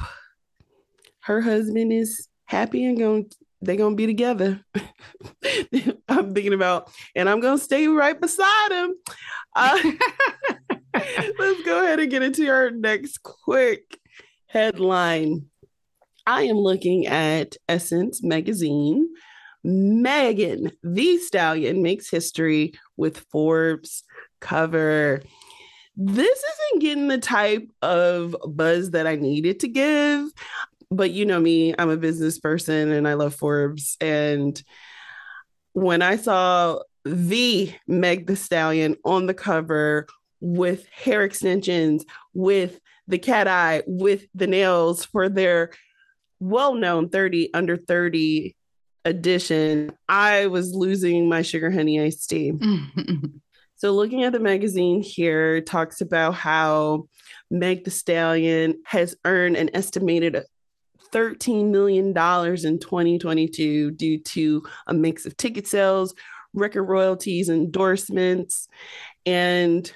her 1.22 1.40
husband 1.42 1.94
is 1.94 2.28
happy 2.46 2.86
and 2.86 2.98
going 2.98 3.32
they're 3.62 3.76
gonna 3.76 3.96
be 3.96 4.08
together. 4.08 4.60
I'm 6.10 6.34
thinking 6.34 6.54
about, 6.54 6.92
and 7.16 7.30
I'm 7.30 7.40
gonna 7.40 7.60
stay 7.60 7.88
right 7.88 8.20
beside 8.20 8.72
him. 8.72 8.96
Uh, 9.56 9.80
let's 11.40 11.64
go 11.64 11.84
ahead 11.84 12.00
and 12.00 12.10
get 12.10 12.24
into 12.24 12.50
our 12.50 12.72
next 12.72 13.22
quick 13.24 14.00
headline. 14.48 15.46
I 16.26 16.44
am 16.44 16.58
looking 16.58 17.08
at 17.08 17.56
Essence 17.70 18.24
magazine. 18.24 19.10
Megan 19.64 20.72
Thee 20.84 21.20
Stallion 21.20 21.84
makes 21.84 22.10
history 22.10 22.74
with 22.98 23.26
Forbes 23.32 24.04
cover. 24.40 25.22
This 26.04 26.44
isn't 26.44 26.82
getting 26.82 27.08
the 27.08 27.18
type 27.18 27.70
of 27.82 28.36
buzz 28.48 28.92
that 28.92 29.06
I 29.08 29.16
needed 29.16 29.60
to 29.62 29.68
give 29.68 30.32
but 30.92 31.12
you 31.12 31.26
know 31.26 31.40
me, 31.40 31.74
I'm 31.80 31.90
a 31.90 31.98
business 31.98 32.38
person 32.38 32.92
and 32.92 33.08
I 33.08 33.14
love 33.14 33.34
Forbes. 33.34 33.96
And 34.02 34.62
when 35.72 36.02
I 36.02 36.18
saw 36.18 36.80
the 37.06 37.74
Meg 37.88 38.28
Thee 38.28 38.36
Stallion 38.36 38.98
on 39.06 39.26
the 39.26 39.34
cover 39.34 40.06
with 40.42 40.86
hair 40.90 41.24
extensions, 41.24 42.04
with 42.34 42.80
the 43.08 43.18
cat 43.18 43.48
eye, 43.48 43.84
with 43.88 44.28
the 44.36 44.48
nails 44.48 45.06
for 45.06 45.30
their 45.30 45.72
well 46.40 46.76
known 46.76 47.08
30 47.08 47.54
under 47.54 47.78
30 47.78 48.56
edition, 49.06 49.94
I 50.10 50.48
was 50.48 50.74
losing 50.74 51.30
my 51.30 51.42
sugar 51.42 51.72
honey 51.72 52.02
iced 52.02 52.30
tea. 52.30 52.52
so, 53.82 53.94
looking 53.94 54.24
at 54.24 54.32
the 54.32 54.40
magazine 54.40 55.02
here, 55.02 55.60
talks 55.60 56.02
about 56.02 56.36
how 56.36 57.08
Meg 57.50 57.84
Thee 57.84 57.90
Stallion 57.90 58.80
has 58.86 59.16
earned 59.26 59.58
an 59.58 59.72
estimated 59.74 60.44
$13 61.12 61.72
million 61.72 62.10
in 62.10 62.14
2022 62.14 63.90
due 63.90 64.20
to 64.20 64.64
a 64.86 64.94
mix 64.94 65.26
of 65.26 65.36
ticket 65.36 65.66
sales, 65.66 66.14
record 66.54 66.84
royalties, 66.84 67.50
endorsements. 67.50 68.68
And 69.26 69.92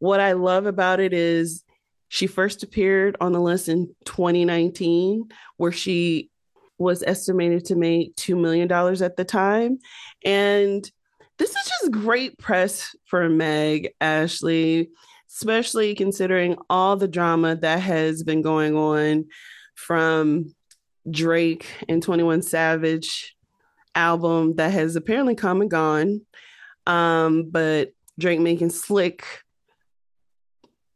what 0.00 0.18
I 0.18 0.32
love 0.32 0.66
about 0.66 0.98
it 0.98 1.12
is 1.12 1.62
she 2.08 2.26
first 2.26 2.64
appeared 2.64 3.16
on 3.20 3.30
the 3.30 3.40
list 3.40 3.68
in 3.68 3.94
2019, 4.04 5.28
where 5.58 5.70
she 5.70 6.28
was 6.76 7.04
estimated 7.04 7.66
to 7.66 7.76
make 7.76 8.16
$2 8.16 8.36
million 8.36 8.68
at 9.00 9.16
the 9.16 9.24
time. 9.24 9.78
And 10.24 10.90
this 11.40 11.56
is 11.56 11.66
just 11.80 11.90
great 11.92 12.36
press 12.36 12.94
for 13.06 13.26
Meg 13.30 13.94
Ashley, 13.98 14.90
especially 15.30 15.94
considering 15.94 16.58
all 16.68 16.96
the 16.96 17.08
drama 17.08 17.56
that 17.56 17.80
has 17.80 18.22
been 18.22 18.42
going 18.42 18.76
on 18.76 19.24
from 19.74 20.54
Drake 21.10 21.66
and 21.88 22.02
21 22.02 22.42
Savage 22.42 23.34
album 23.94 24.56
that 24.56 24.70
has 24.70 24.96
apparently 24.96 25.34
come 25.34 25.62
and 25.62 25.70
gone. 25.70 26.20
Um, 26.86 27.48
but 27.50 27.92
Drake 28.18 28.40
making 28.40 28.68
slick, 28.68 29.24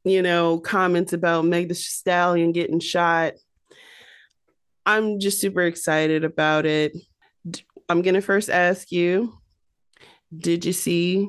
you 0.05 0.21
know, 0.21 0.59
comments 0.59 1.15
about 1.15 1.47
Meg 1.47 1.69
Thee 1.69 1.75
Stallion 1.75 2.53
getting 2.53 2.81
shot. 2.81 3.33
I'm 4.85 5.21
just 5.21 5.41
super 5.41 5.63
excited 5.63 6.23
about 6.23 6.67
it. 6.67 6.95
I'm 7.89 8.03
gonna 8.03 8.21
first 8.21 8.51
ask 8.51 8.93
you, 8.93 9.33
did 10.39 10.65
you 10.65 10.73
see 10.73 11.29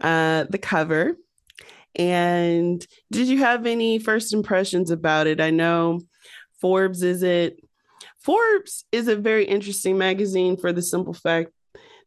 uh, 0.00 0.44
the 0.48 0.58
cover? 0.58 1.16
And 1.94 2.84
did 3.10 3.28
you 3.28 3.38
have 3.38 3.66
any 3.66 3.98
first 3.98 4.32
impressions 4.32 4.90
about 4.90 5.26
it? 5.26 5.40
I 5.40 5.50
know 5.50 6.00
Forbes 6.60 7.02
is 7.02 7.22
it? 7.22 7.58
Forbes 8.18 8.84
is 8.92 9.08
a 9.08 9.16
very 9.16 9.44
interesting 9.44 9.98
magazine 9.98 10.56
for 10.56 10.72
the 10.72 10.82
simple 10.82 11.12
fact 11.12 11.50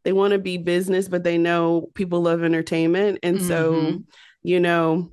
they 0.04 0.14
want 0.14 0.32
to 0.32 0.40
be 0.40 0.58
business, 0.58 1.08
but 1.08 1.24
they 1.24 1.38
know 1.38 1.90
people 1.96 2.22
love 2.22 2.44
entertainment. 2.44 3.20
And 3.24 3.38
mm-hmm. 3.38 3.48
so, 3.48 4.04
you 4.44 4.60
know, 4.60 5.12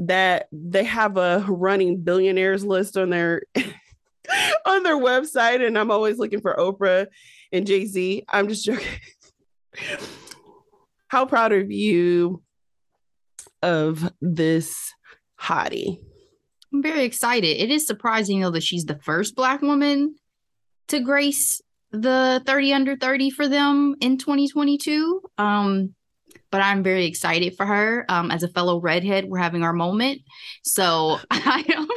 that 0.00 0.48
they 0.52 0.84
have 0.84 1.16
a 1.16 1.44
running 1.48 2.02
billionaires 2.02 2.64
list 2.64 2.96
on 2.96 3.10
their 3.10 3.42
on 4.66 4.82
their 4.82 4.98
website. 4.98 5.66
And 5.66 5.78
I'm 5.78 5.90
always 5.90 6.18
looking 6.18 6.40
for 6.40 6.54
Oprah 6.54 7.06
and 7.52 7.66
Jay-Z. 7.66 8.24
I'm 8.28 8.48
just 8.48 8.64
joking. 8.64 8.86
How 11.08 11.26
proud 11.26 11.52
of 11.52 11.70
you 11.70 12.42
of 13.62 14.12
this 14.20 14.92
hottie? 15.40 16.00
I'm 16.72 16.82
very 16.82 17.04
excited. 17.04 17.60
It 17.60 17.70
is 17.70 17.86
surprising 17.86 18.40
though 18.40 18.50
that 18.50 18.62
she's 18.62 18.84
the 18.84 18.98
first 19.02 19.34
black 19.34 19.62
woman 19.62 20.16
to 20.88 21.00
grace 21.00 21.60
the 21.90 22.42
30 22.46 22.72
under 22.74 22.96
30 22.96 23.30
for 23.30 23.48
them 23.48 23.96
in 24.00 24.18
2022. 24.18 25.22
Um, 25.38 25.94
but 26.50 26.60
I'm 26.60 26.82
very 26.82 27.06
excited 27.06 27.56
for 27.56 27.66
her. 27.66 28.04
Um, 28.08 28.30
as 28.30 28.42
a 28.42 28.48
fellow 28.48 28.80
redhead, 28.80 29.26
we're 29.26 29.38
having 29.38 29.62
our 29.62 29.72
moment. 29.72 30.20
So 30.62 31.18
I 31.30 31.62
don't 31.62 31.90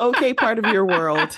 Okay, 0.00 0.34
part 0.34 0.58
of 0.58 0.66
your 0.66 0.86
world. 0.86 1.36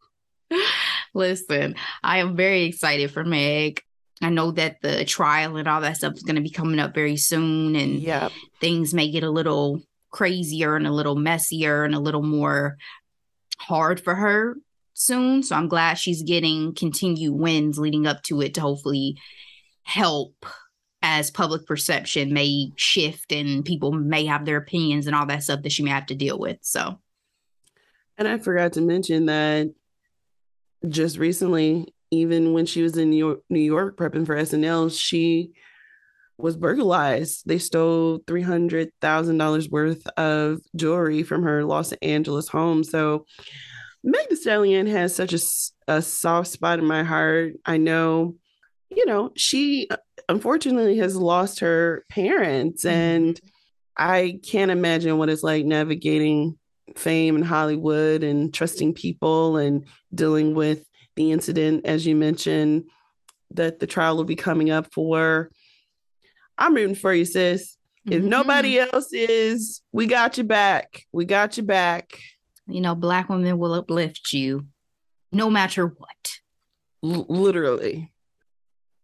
Listen, 1.14 1.76
I 2.02 2.18
am 2.18 2.36
very 2.36 2.64
excited 2.64 3.10
for 3.10 3.24
Meg. 3.24 3.82
I 4.22 4.30
know 4.30 4.52
that 4.52 4.80
the 4.80 5.04
trial 5.04 5.56
and 5.56 5.66
all 5.66 5.80
that 5.80 5.96
stuff 5.96 6.14
is 6.14 6.22
going 6.22 6.36
to 6.36 6.42
be 6.42 6.50
coming 6.50 6.78
up 6.78 6.94
very 6.94 7.16
soon, 7.16 7.76
and 7.76 8.00
yep. 8.00 8.32
things 8.60 8.94
may 8.94 9.10
get 9.10 9.24
a 9.24 9.30
little 9.30 9.82
crazier 10.10 10.76
and 10.76 10.86
a 10.86 10.92
little 10.92 11.16
messier 11.16 11.84
and 11.84 11.94
a 11.94 12.00
little 12.00 12.22
more 12.22 12.76
hard 13.58 14.00
for 14.00 14.14
her 14.14 14.56
soon. 14.94 15.42
So 15.42 15.56
I'm 15.56 15.68
glad 15.68 15.94
she's 15.94 16.22
getting 16.22 16.74
continued 16.74 17.34
wins 17.34 17.78
leading 17.78 18.06
up 18.06 18.22
to 18.24 18.40
it 18.40 18.54
to 18.54 18.60
hopefully 18.60 19.18
help 19.82 20.46
as 21.02 21.30
public 21.30 21.66
perception 21.66 22.32
may 22.32 22.72
shift 22.76 23.30
and 23.30 23.64
people 23.64 23.92
may 23.92 24.24
have 24.24 24.46
their 24.46 24.56
opinions 24.56 25.06
and 25.06 25.14
all 25.14 25.26
that 25.26 25.42
stuff 25.42 25.62
that 25.62 25.72
she 25.72 25.82
may 25.82 25.90
have 25.90 26.06
to 26.06 26.14
deal 26.14 26.38
with. 26.38 26.58
So, 26.62 26.98
and 28.16 28.26
I 28.26 28.38
forgot 28.38 28.72
to 28.74 28.80
mention 28.80 29.26
that 29.26 29.74
just 30.88 31.18
recently, 31.18 31.93
even 32.14 32.52
when 32.52 32.66
she 32.66 32.82
was 32.82 32.96
in 32.96 33.10
New 33.10 33.16
York, 33.16 33.40
New 33.50 33.60
York 33.60 33.96
prepping 33.96 34.26
for 34.26 34.36
SNL, 34.36 34.96
she 34.96 35.52
was 36.36 36.56
burglarized. 36.56 37.46
They 37.46 37.58
stole 37.58 38.20
$300,000 38.20 39.70
worth 39.70 40.06
of 40.16 40.60
jewelry 40.74 41.22
from 41.22 41.42
her 41.44 41.64
Los 41.64 41.92
Angeles 42.02 42.48
home. 42.48 42.82
So 42.84 43.26
Meg 44.02 44.28
Thee 44.28 44.36
Stallion 44.36 44.86
has 44.86 45.14
such 45.14 45.32
a, 45.32 45.38
a 45.88 46.02
soft 46.02 46.48
spot 46.48 46.78
in 46.78 46.84
my 46.84 47.02
heart. 47.02 47.54
I 47.64 47.76
know, 47.76 48.36
you 48.90 49.06
know, 49.06 49.32
she 49.36 49.86
uh, 49.90 49.96
unfortunately 50.28 50.98
has 50.98 51.16
lost 51.16 51.60
her 51.60 52.04
parents, 52.10 52.84
mm-hmm. 52.84 52.94
and 52.94 53.40
I 53.96 54.40
can't 54.44 54.70
imagine 54.70 55.18
what 55.18 55.30
it's 55.30 55.42
like 55.42 55.64
navigating 55.64 56.58
fame 56.96 57.36
in 57.36 57.42
Hollywood 57.42 58.22
and 58.22 58.52
trusting 58.52 58.94
people 58.94 59.56
and 59.56 59.86
dealing 60.14 60.54
with 60.54 60.86
the 61.16 61.32
incident, 61.32 61.86
as 61.86 62.06
you 62.06 62.16
mentioned, 62.16 62.84
that 63.52 63.78
the 63.78 63.86
trial 63.86 64.16
will 64.16 64.24
be 64.24 64.36
coming 64.36 64.70
up 64.70 64.92
for. 64.92 65.50
I'm 66.58 66.74
rooting 66.74 66.94
for 66.94 67.12
you, 67.12 67.24
sis. 67.24 67.76
If 68.06 68.20
mm-hmm. 68.20 68.28
nobody 68.28 68.78
else 68.78 69.12
is, 69.12 69.82
we 69.92 70.06
got 70.06 70.36
you 70.36 70.44
back. 70.44 71.04
We 71.12 71.24
got 71.24 71.56
you 71.56 71.62
back. 71.62 72.18
You 72.66 72.80
know, 72.80 72.94
black 72.94 73.28
women 73.28 73.58
will 73.58 73.74
uplift 73.74 74.32
you 74.32 74.66
no 75.32 75.50
matter 75.50 75.86
what. 75.86 76.38
L- 77.02 77.26
literally. 77.28 78.12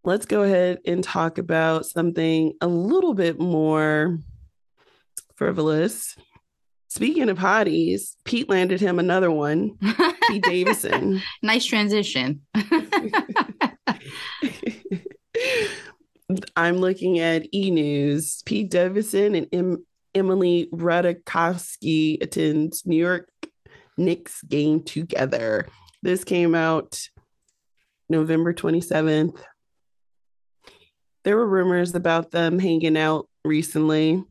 Let's 0.05 0.27
go 0.27 0.43
ahead 0.43 0.79
and 0.87 1.05
talk 1.05 1.39
about 1.39 1.87
something 1.87 2.55
a 2.61 2.67
little 2.67 3.15
bit 3.15 3.39
more 3.39 4.19
frivolous. 5.37 6.17
Speaking 6.91 7.29
of 7.29 7.39
hotties, 7.39 8.17
Pete 8.25 8.49
landed 8.51 8.81
him 8.81 8.99
another 8.99 9.31
one, 9.31 9.79
Pete 10.29 10.43
Davidson. 10.49 11.23
nice 11.41 11.65
transition. 11.65 12.41
I'm 16.57 16.77
looking 16.79 17.19
at 17.19 17.47
E 17.55 17.71
News. 17.71 18.43
Pete 18.45 18.71
Davidson 18.71 19.35
and 19.35 19.47
em- 19.53 19.87
Emily 20.15 20.69
Ratajkowski 20.73 22.23
attend 22.23 22.73
New 22.85 22.97
York 22.97 23.29
Knicks 23.97 24.43
game 24.43 24.83
together. 24.83 25.67
This 26.03 26.25
came 26.25 26.55
out 26.55 27.01
November 28.09 28.53
27th. 28.55 29.41
There 31.25 31.37
were 31.37 31.47
rumors 31.49 31.95
about 31.95 32.31
them 32.31 32.59
hanging 32.59 32.97
out 32.97 33.29
recently, 33.45 34.23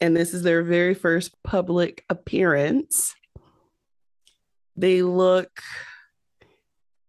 and 0.00 0.16
this 0.16 0.34
is 0.34 0.42
their 0.42 0.62
very 0.62 0.94
first 0.94 1.34
public 1.42 2.04
appearance. 2.10 3.14
They 4.76 5.02
look, 5.02 5.50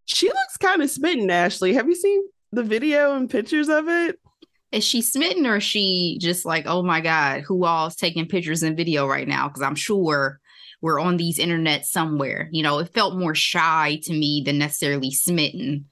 she 0.06 0.27
looks 0.27 0.58
kind 0.58 0.82
of 0.82 0.89
smitten, 0.89 1.30
Ashley. 1.30 1.74
Have 1.74 1.88
you 1.88 1.96
seen 1.96 2.24
the 2.51 2.63
video 2.63 3.15
and 3.15 3.30
pictures 3.30 3.70
of 3.70 3.88
it? 3.88 4.20
Is 4.72 4.84
she 4.84 5.01
smitten 5.01 5.46
or 5.46 5.58
is 5.58 5.63
she 5.63 6.18
just 6.22 6.46
like, 6.46 6.65
oh 6.68 6.84
my 6.84 7.01
God, 7.01 7.42
who 7.42 7.65
all 7.65 7.88
is 7.88 7.96
taking 7.96 8.27
pictures 8.27 8.62
and 8.62 8.77
video 8.77 9.08
right 9.08 9.27
now? 9.27 9.48
Because 9.48 9.62
I'm 9.62 9.75
sure 9.75 10.39
we're 10.82 11.00
on 11.00 11.18
these 11.18 11.39
internet 11.39 11.86
somewhere. 11.86 12.50
You 12.51 12.62
know, 12.62 12.80
it 12.80 12.94
felt 12.94 13.18
more 13.18 13.36
shy 13.36 14.00
to 14.04 14.13
me 14.13 14.44
than 14.46 14.58
necessarily 14.58 15.12
smitten. 15.12 15.86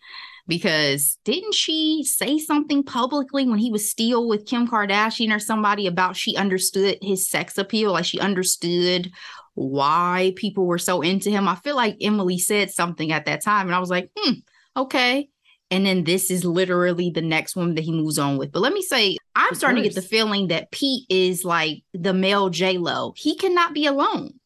Because 0.45 1.17
didn't 1.23 1.55
she 1.55 2.03
say 2.03 2.37
something 2.37 2.83
publicly 2.83 3.47
when 3.47 3.59
he 3.59 3.71
was 3.71 3.89
still 3.89 4.27
with 4.27 4.45
Kim 4.45 4.67
Kardashian 4.67 5.33
or 5.33 5.39
somebody 5.39 5.87
about 5.87 6.17
she 6.17 6.35
understood 6.35 6.97
his 7.01 7.29
sex 7.29 7.57
appeal? 7.57 7.93
Like 7.93 8.05
she 8.05 8.19
understood 8.19 9.09
why 9.55 10.33
people 10.35 10.65
were 10.65 10.77
so 10.79 11.01
into 11.01 11.29
him. 11.29 11.47
I 11.47 11.55
feel 11.55 11.75
like 11.75 11.97
Emily 12.01 12.39
said 12.39 12.71
something 12.71 13.11
at 13.11 13.25
that 13.25 13.43
time, 13.43 13.67
and 13.67 13.75
I 13.75 13.79
was 13.79 13.89
like, 13.89 14.09
hmm, 14.17 14.33
okay. 14.75 15.29
And 15.71 15.85
then 15.85 16.03
this 16.03 16.29
is 16.29 16.45
literally 16.45 17.09
the 17.09 17.21
next 17.21 17.55
one 17.55 17.75
that 17.75 17.83
he 17.83 17.91
moves 17.91 18.19
on 18.19 18.37
with. 18.37 18.51
But 18.51 18.61
let 18.61 18.73
me 18.73 18.81
say, 18.81 19.17
I'm 19.35 19.53
Of 19.53 19.57
starting 19.57 19.81
to 19.81 19.89
get 19.89 19.95
the 19.95 20.03
feeling 20.03 20.47
that 20.47 20.71
Pete 20.71 21.05
is 21.09 21.43
like 21.43 21.83
the 21.93 22.13
male 22.13 22.49
J 22.49 22.77
Lo. 22.77 23.13
He 23.15 23.35
cannot 23.35 23.73
be 23.73 23.85
alone. 23.85 24.39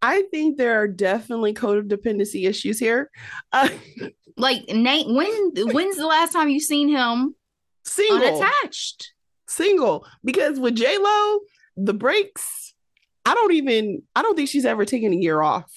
I 0.00 0.22
think 0.30 0.56
there 0.56 0.80
are 0.80 0.88
definitely 0.88 1.54
codependency 1.54 2.48
issues 2.48 2.78
here. 2.78 3.10
Uh, 3.52 3.68
Like 4.38 4.68
Nate, 4.68 5.08
when 5.08 5.52
when's 5.72 5.96
the 5.96 6.06
last 6.06 6.32
time 6.32 6.48
you've 6.48 6.62
seen 6.62 6.88
him 6.88 7.34
single, 7.84 8.16
unattached? 8.16 9.12
single, 9.48 10.06
because 10.24 10.58
with 10.60 10.76
J 10.76 10.96
Lo, 10.98 11.40
the 11.76 11.94
breaks. 11.94 12.74
I 13.26 13.34
don't 13.34 13.52
even. 13.52 14.02
I 14.16 14.22
don't 14.22 14.36
think 14.36 14.48
she's 14.48 14.64
ever 14.64 14.84
taken 14.84 15.12
a 15.12 15.16
year 15.16 15.42
off. 15.42 15.70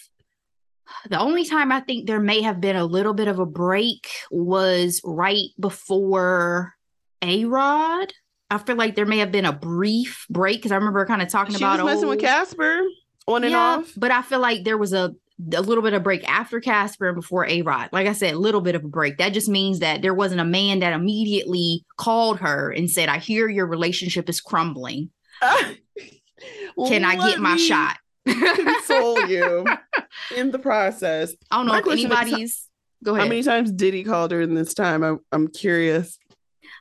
The 1.09 1.19
only 1.19 1.45
time 1.45 1.71
I 1.71 1.79
think 1.81 2.07
there 2.07 2.19
may 2.19 2.41
have 2.41 2.61
been 2.61 2.75
a 2.75 2.85
little 2.85 3.13
bit 3.13 3.27
of 3.27 3.39
a 3.39 3.45
break 3.45 4.07
was 4.29 5.01
right 5.03 5.49
before 5.59 6.73
A 7.21 7.45
Rod. 7.45 8.13
I 8.49 8.57
feel 8.57 8.75
like 8.75 8.95
there 8.95 9.05
may 9.05 9.19
have 9.19 9.31
been 9.31 9.45
a 9.45 9.53
brief 9.53 10.25
break 10.29 10.57
because 10.57 10.71
I 10.71 10.75
remember 10.75 11.05
kind 11.05 11.21
of 11.21 11.29
talking 11.29 11.55
She 11.55 11.63
about 11.63 11.81
was 11.83 11.93
messing 11.93 12.09
with 12.09 12.19
oh, 12.19 12.21
Casper 12.21 12.81
on 13.27 13.43
and 13.43 13.51
yeah, 13.51 13.57
off. 13.57 13.93
But 13.95 14.11
I 14.11 14.21
feel 14.21 14.39
like 14.39 14.63
there 14.63 14.77
was 14.77 14.93
a 14.93 15.15
a 15.53 15.61
little 15.61 15.83
bit 15.83 15.93
of 15.93 16.03
break 16.03 16.27
after 16.29 16.59
Casper 16.59 17.09
and 17.09 17.15
before 17.15 17.45
A 17.47 17.61
Rod. 17.61 17.89
Like 17.91 18.07
I 18.07 18.13
said, 18.13 18.33
a 18.33 18.39
little 18.39 18.61
bit 18.61 18.75
of 18.75 18.83
a 18.83 18.87
break. 18.87 19.17
That 19.17 19.33
just 19.33 19.49
means 19.49 19.79
that 19.79 20.01
there 20.01 20.13
wasn't 20.13 20.41
a 20.41 20.45
man 20.45 20.79
that 20.79 20.93
immediately 20.93 21.85
called 21.97 22.39
her 22.39 22.71
and 22.71 22.89
said, 22.89 23.09
I 23.09 23.17
hear 23.17 23.49
your 23.49 23.65
relationship 23.65 24.29
is 24.29 24.41
crumbling. 24.41 25.09
Can 25.41 27.03
I 27.03 27.15
get 27.15 27.39
my 27.39 27.57
shot? 27.57 27.97
Console 28.27 29.25
you 29.27 29.65
in 30.35 30.51
the 30.51 30.59
process. 30.59 31.33
I 31.49 31.57
don't 31.57 31.65
know 31.65 31.73
My 31.73 31.79
if 31.79 31.87
is, 31.87 31.93
anybody's 31.93 32.67
go 33.03 33.15
How 33.15 33.25
many 33.25 33.43
times 33.43 33.71
did 33.71 33.93
he 33.93 34.03
call 34.03 34.29
her 34.29 34.41
in 34.41 34.53
this 34.53 34.73
time? 34.73 35.03
I, 35.03 35.15
I'm 35.31 35.47
curious. 35.47 36.17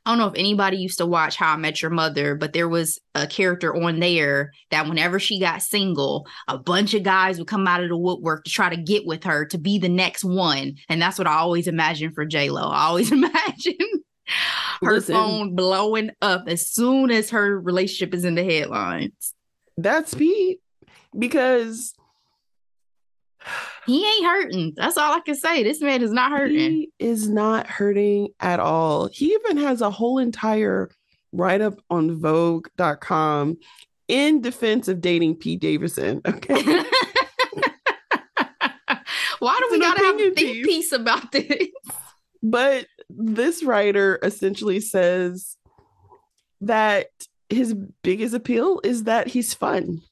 I 0.06 0.10
don't 0.10 0.18
know 0.18 0.28
if 0.28 0.38
anybody 0.38 0.78
used 0.78 0.98
to 0.98 1.06
watch 1.06 1.36
How 1.36 1.52
I 1.52 1.56
Met 1.56 1.82
Your 1.82 1.90
Mother, 1.90 2.34
but 2.34 2.52
there 2.52 2.68
was 2.68 2.98
a 3.14 3.26
character 3.26 3.74
on 3.74 4.00
there 4.00 4.52
that 4.70 4.88
whenever 4.88 5.18
she 5.18 5.38
got 5.38 5.62
single, 5.62 6.26
a 6.48 6.56
bunch 6.56 6.94
of 6.94 7.02
guys 7.02 7.38
would 7.38 7.48
come 7.48 7.68
out 7.68 7.82
of 7.82 7.90
the 7.90 7.96
woodwork 7.96 8.44
to 8.44 8.50
try 8.50 8.70
to 8.70 8.80
get 8.80 9.04
with 9.06 9.24
her 9.24 9.44
to 9.46 9.58
be 9.58 9.78
the 9.78 9.90
next 9.90 10.24
one. 10.24 10.76
And 10.88 11.02
that's 11.02 11.18
what 11.18 11.26
I 11.26 11.34
always 11.34 11.68
imagine 11.68 12.12
for 12.12 12.24
J 12.24 12.48
Lo. 12.50 12.62
I 12.62 12.84
always 12.84 13.12
imagine 13.12 13.76
her 14.82 14.94
Listen. 14.94 15.14
phone 15.14 15.54
blowing 15.54 16.10
up 16.22 16.44
as 16.46 16.66
soon 16.66 17.10
as 17.10 17.30
her 17.30 17.60
relationship 17.60 18.14
is 18.14 18.24
in 18.24 18.36
the 18.36 18.44
headlines. 18.44 19.34
That's 19.76 20.14
Pete 20.14 20.60
because 21.18 21.94
He 23.86 24.06
ain't 24.06 24.24
hurting. 24.26 24.74
That's 24.76 24.96
all 24.96 25.12
I 25.14 25.20
can 25.20 25.34
say. 25.34 25.62
This 25.62 25.80
man 25.80 26.02
is 26.02 26.12
not 26.12 26.32
hurting. 26.32 26.58
he 26.58 26.92
is 26.98 27.28
not 27.28 27.66
hurting 27.66 28.28
at 28.40 28.60
all. 28.60 29.08
He 29.08 29.32
even 29.34 29.56
has 29.56 29.80
a 29.80 29.90
whole 29.90 30.18
entire 30.18 30.90
write 31.32 31.60
up 31.60 31.80
on 31.90 32.20
Vogue.com 32.20 33.56
in 34.08 34.40
defense 34.40 34.88
of 34.88 35.00
dating 35.00 35.36
Pete 35.36 35.60
Davidson. 35.60 36.20
Okay. 36.26 36.62
Why 39.38 39.56
do 39.58 39.64
It's 39.64 39.72
we 39.72 39.80
gotta 39.80 40.04
have 40.04 40.20
a 40.20 40.30
piece. 40.32 40.66
piece 40.66 40.92
about 40.92 41.32
this? 41.32 41.68
but 42.42 42.86
this 43.08 43.62
writer 43.64 44.18
essentially 44.22 44.80
says 44.80 45.56
that 46.60 47.06
his 47.48 47.74
biggest 48.02 48.34
appeal 48.34 48.80
is 48.84 49.04
that 49.04 49.28
he's 49.28 49.54
fun. 49.54 50.02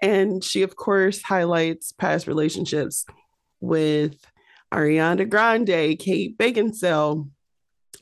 And 0.00 0.44
she, 0.44 0.62
of 0.62 0.76
course, 0.76 1.22
highlights 1.22 1.92
past 1.92 2.26
relationships 2.26 3.06
with 3.60 4.16
Ariana 4.72 5.28
Grande, 5.28 5.98
Kate 5.98 6.36
Beckinsale, 6.36 7.28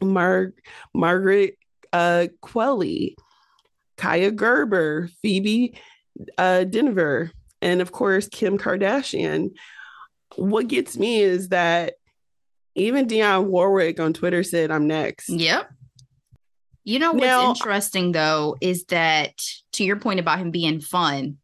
Mar- 0.03 0.55
Margaret 0.93 1.57
uh, 1.93 2.27
Qualley, 2.43 3.15
Kaia 3.97 4.35
Gerber, 4.35 5.09
Phoebe 5.23 5.79
uh, 6.37 6.65
Dynevor, 6.67 7.31
and 7.63 7.81
of 7.81 7.93
course, 7.93 8.29
Kim 8.29 8.59
Kardashian. 8.59 9.51
What 10.37 10.67
gets 10.67 10.97
me 10.97 11.21
is 11.21 11.51
that 11.51 11.95
even 12.75 13.07
Dionne 13.07 13.45
Warwick 13.45 14.01
on 14.01 14.13
Twitter 14.13 14.43
said, 14.43 14.73
I'm 14.73 14.89
next. 14.89 15.29
Yep. 15.29 15.71
You 16.83 16.99
know 16.99 17.13
what's 17.13 17.25
Now- 17.25 17.51
interesting 17.51 18.13
though 18.13 18.57
is 18.61 18.85
that 18.87 19.33
to 19.73 19.85
your 19.85 19.97
point 19.97 20.21
about 20.21 20.41
him 20.41 20.51
being 20.51 20.81
fun. 20.81 21.39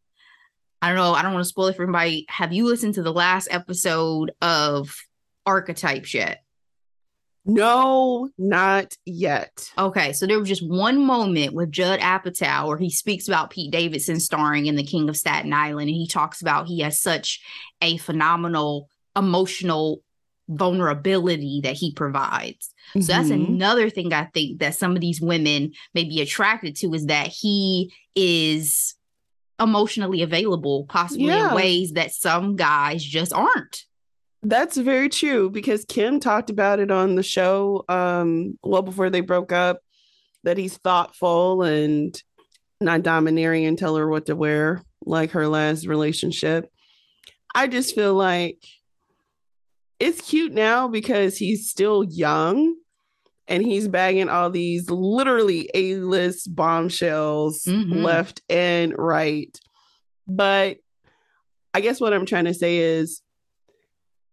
I 0.81 0.87
don't 0.87 0.95
know. 0.97 1.13
I 1.13 1.21
don't 1.21 1.33
want 1.33 1.43
to 1.43 1.49
spoil 1.49 1.67
it 1.67 1.75
for 1.75 1.83
anybody. 1.83 2.25
Have 2.29 2.53
you 2.53 2.65
listened 2.65 2.95
to 2.95 3.03
the 3.03 3.13
last 3.13 3.47
episode 3.51 4.31
of 4.41 4.97
Archetypes 5.45 6.13
yet? 6.13 6.43
No, 7.43 8.29
not 8.37 8.95
yet. 9.03 9.71
Okay, 9.77 10.13
so 10.13 10.27
there 10.27 10.39
was 10.39 10.47
just 10.47 10.67
one 10.67 11.03
moment 11.03 11.53
with 11.53 11.71
Judd 11.71 11.99
Apatow 11.99 12.67
where 12.67 12.77
he 12.77 12.91
speaks 12.91 13.27
about 13.27 13.49
Pete 13.49 13.71
Davidson 13.71 14.19
starring 14.19 14.67
in 14.67 14.75
The 14.75 14.83
King 14.83 15.09
of 15.09 15.17
Staten 15.17 15.51
Island, 15.51 15.89
and 15.89 15.97
he 15.97 16.07
talks 16.07 16.41
about 16.41 16.67
he 16.67 16.81
has 16.81 17.01
such 17.01 17.41
a 17.81 17.97
phenomenal 17.97 18.89
emotional 19.15 20.03
vulnerability 20.49 21.61
that 21.63 21.75
he 21.75 21.93
provides. 21.93 22.73
So 22.93 22.99
that's 22.99 23.29
Mhm. 23.29 23.47
another 23.47 23.89
thing 23.89 24.13
I 24.13 24.25
think 24.25 24.59
that 24.59 24.75
some 24.75 24.95
of 24.95 25.01
these 25.01 25.21
women 25.21 25.71
may 25.93 26.03
be 26.03 26.21
attracted 26.21 26.75
to 26.77 26.93
is 26.93 27.05
that 27.07 27.27
he 27.27 27.91
is 28.15 28.95
emotionally 29.61 30.21
available, 30.21 30.85
possibly 30.89 31.27
Yeah. 31.27 31.49
in 31.49 31.55
ways 31.55 31.91
that 31.93 32.11
some 32.13 32.55
guys 32.55 33.03
just 33.03 33.31
aren't. 33.31 33.85
That's 34.43 34.75
very 34.75 35.07
true 35.07 35.49
because 35.51 35.85
Kim 35.85 36.19
talked 36.19 36.49
about 36.49 36.79
it 36.79 36.89
on 36.89 37.13
the 37.15 37.21
show 37.23 37.85
um 37.89 38.57
well 38.63 38.81
before 38.81 39.09
they 39.11 39.21
broke 39.21 39.51
up 39.51 39.81
that 40.43 40.57
he's 40.57 40.77
thoughtful 40.77 41.61
and 41.61 42.19
not 42.79 43.03
domineering 43.03 43.65
and 43.65 43.77
tell 43.77 43.95
her 43.95 44.09
what 44.09 44.25
to 44.25 44.35
wear 44.35 44.81
like 45.05 45.31
her 45.31 45.47
last 45.47 45.85
relationship. 45.85 46.71
I 47.53 47.67
just 47.67 47.93
feel 47.93 48.15
like 48.15 48.57
it's 49.99 50.21
cute 50.21 50.51
now 50.53 50.87
because 50.87 51.37
he's 51.37 51.69
still 51.69 52.03
young 52.03 52.75
and 53.47 53.63
he's 53.63 53.87
bagging 53.87 54.29
all 54.29 54.49
these 54.49 54.89
literally 54.89 55.69
A-list 55.73 56.55
bombshells 56.55 57.63
Mhm. 57.65 58.03
left 58.03 58.41
and 58.49 58.93
right. 58.97 59.57
But 60.27 60.77
I 61.73 61.81
guess 61.81 61.99
what 61.99 62.13
I'm 62.13 62.25
trying 62.25 62.45
to 62.45 62.53
say 62.53 62.77
is 62.77 63.21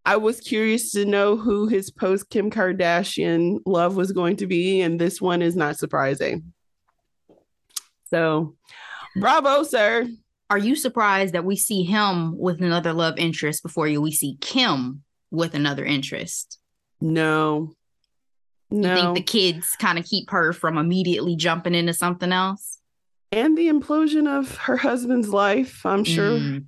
I 0.04 0.16
was 0.16 0.40
curious 0.40 0.92
to 0.92 1.04
know 1.04 1.36
who 1.36 1.66
his 1.66 1.90
post 1.90 2.30
Kim 2.30 2.50
Kardashian 2.50 3.58
love 3.66 3.96
was 3.96 4.12
going 4.12 4.36
to 4.36 4.46
be, 4.46 4.80
and 4.80 4.98
this 5.00 5.20
one 5.20 5.42
is 5.42 5.54
not 5.56 5.78
surprising. 5.78 6.52
So, 8.10 8.54
bravo, 9.16 9.62
sir. 9.64 10.08
Are 10.50 10.58
you 10.58 10.76
surprised 10.76 11.34
that 11.34 11.44
we 11.44 11.56
see 11.56 11.82
him 11.82 12.38
with 12.38 12.62
another 12.62 12.94
love 12.94 13.18
interest 13.18 13.62
before 13.62 13.86
you 13.86 14.00
we 14.00 14.12
see 14.12 14.38
Kim 14.40 15.02
with 15.30 15.54
another 15.54 15.84
interest? 15.84 16.58
No, 17.02 17.74
You 18.70 18.82
think 18.82 19.14
the 19.14 19.22
kids 19.22 19.76
kind 19.78 19.98
of 19.98 20.04
keep 20.04 20.30
her 20.30 20.52
from 20.52 20.76
immediately 20.76 21.36
jumping 21.36 21.74
into 21.74 21.94
something 21.94 22.32
else? 22.32 22.78
and 23.30 23.56
the 23.56 23.68
implosion 23.68 24.26
of 24.26 24.56
her 24.56 24.76
husband's 24.76 25.28
life, 25.28 25.84
I'm 25.84 26.04
sure, 26.04 26.38
mm. 26.38 26.64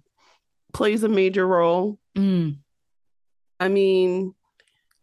plays 0.73 1.03
a 1.03 1.09
major 1.09 1.47
role. 1.47 1.99
Mm. 2.17 2.59
I 3.59 3.69
mean, 3.69 4.35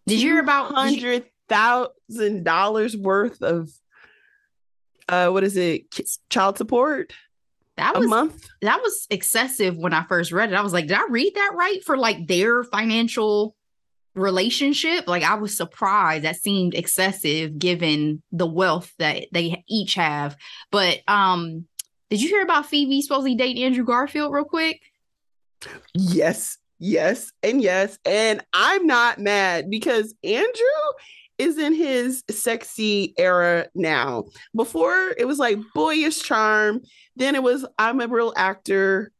did 0.05 0.21
you 0.21 0.33
hear 0.33 0.41
about 0.41 0.73
hundred 0.73 1.25
thousand 1.49 2.43
dollars 2.43 2.95
worth 2.95 3.41
of 3.41 3.69
uh 5.07 5.29
what 5.29 5.43
is 5.43 5.57
it 5.57 5.83
child 6.29 6.57
support? 6.57 7.13
That 7.77 7.95
was 7.95 8.05
a 8.05 8.09
month. 8.09 8.49
That 8.61 8.81
was 8.81 9.05
excessive 9.11 9.77
when 9.77 9.93
I 9.93 10.03
first 10.03 10.31
read 10.31 10.51
it. 10.51 10.55
I 10.55 10.61
was 10.61 10.73
like, 10.73 10.87
did 10.87 10.97
I 10.97 11.05
read 11.09 11.35
that 11.35 11.51
right 11.53 11.83
for 11.83 11.95
like 11.95 12.27
their 12.27 12.63
financial 12.63 13.55
relationship? 14.17 15.07
Like 15.07 15.23
I 15.23 15.35
was 15.35 15.55
surprised. 15.55 16.23
That 16.23 16.35
seemed 16.35 16.73
excessive 16.73 17.57
given 17.57 18.21
the 18.31 18.47
wealth 18.47 18.93
that 18.99 19.27
they 19.31 19.63
each 19.67 19.95
have. 19.95 20.35
But 20.71 20.99
um, 21.07 21.65
did 22.09 22.21
you 22.21 22.29
hear 22.29 22.43
about 22.43 22.65
Phoebe 22.65 23.01
supposedly 23.01 23.35
dating 23.35 23.63
Andrew 23.63 23.85
Garfield 23.85 24.33
real 24.33 24.45
quick? 24.45 24.81
Yes, 25.93 26.57
yes, 26.79 27.31
and 27.43 27.61
yes. 27.61 27.97
And 28.05 28.43
I'm 28.53 28.85
not 28.85 29.19
mad 29.19 29.69
because 29.69 30.13
Andrew 30.23 30.91
is 31.37 31.57
in 31.57 31.73
his 31.73 32.23
sexy 32.29 33.13
era 33.17 33.67
now. 33.75 34.25
Before 34.55 35.13
it 35.17 35.25
was 35.25 35.39
like 35.39 35.57
boyish 35.73 36.21
charm, 36.23 36.81
then 37.15 37.35
it 37.35 37.43
was 37.43 37.65
I'm 37.77 38.01
a 38.01 38.07
real 38.07 38.33
actor. 38.35 39.11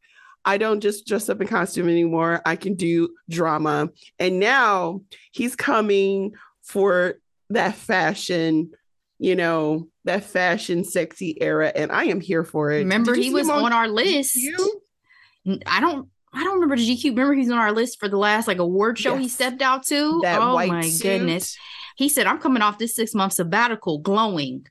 I 0.44 0.58
don't 0.58 0.80
just 0.80 1.06
dress 1.06 1.28
up 1.28 1.40
in 1.40 1.46
costume 1.46 1.88
anymore. 1.88 2.40
I 2.44 2.56
can 2.56 2.74
do 2.74 3.10
drama. 3.28 3.90
And 4.18 4.40
now 4.40 5.02
he's 5.30 5.56
coming 5.56 6.32
for 6.62 7.14
that 7.50 7.74
fashion, 7.74 8.70
you 9.18 9.36
know, 9.36 9.88
that 10.04 10.24
fashion 10.24 10.84
sexy 10.84 11.40
era. 11.40 11.72
And 11.74 11.92
I 11.92 12.04
am 12.04 12.20
here 12.20 12.44
for 12.44 12.70
it. 12.70 12.78
Remember, 12.78 13.14
he 13.14 13.30
was 13.30 13.48
on, 13.48 13.64
on, 13.64 13.72
our 13.72 13.88
list. 13.88 14.36
GQ? 14.36 15.60
I 15.66 15.80
don't 15.80 16.08
I 16.32 16.44
don't 16.44 16.54
remember 16.54 16.76
the 16.76 16.86
GQ. 16.86 17.04
Remember 17.10 17.34
he's 17.34 17.50
on 17.50 17.58
our 17.58 17.72
list 17.72 17.98
for 17.98 18.08
the 18.08 18.18
last 18.18 18.46
like 18.46 18.58
award 18.58 18.98
show 18.98 19.14
yes. 19.14 19.22
he 19.22 19.28
stepped 19.28 19.62
out 19.62 19.86
to. 19.86 20.20
That 20.22 20.40
oh 20.40 20.54
my 20.54 20.82
suit. 20.82 21.02
goodness. 21.02 21.56
He 21.96 22.08
said, 22.08 22.26
I'm 22.26 22.38
coming 22.38 22.62
off 22.62 22.78
this 22.78 22.94
six 22.94 23.14
month 23.14 23.32
sabbatical 23.32 23.98
glowing. 23.98 24.66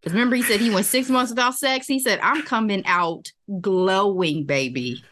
Because 0.00 0.14
remember, 0.14 0.34
he 0.34 0.42
said 0.42 0.60
he 0.60 0.70
went 0.70 0.86
six 0.86 1.08
months 1.08 1.30
without 1.30 1.54
sex. 1.54 1.86
He 1.86 2.00
said, 2.00 2.18
I'm 2.22 2.42
coming 2.42 2.82
out 2.86 3.30
glowing, 3.60 4.44
baby. 4.46 5.04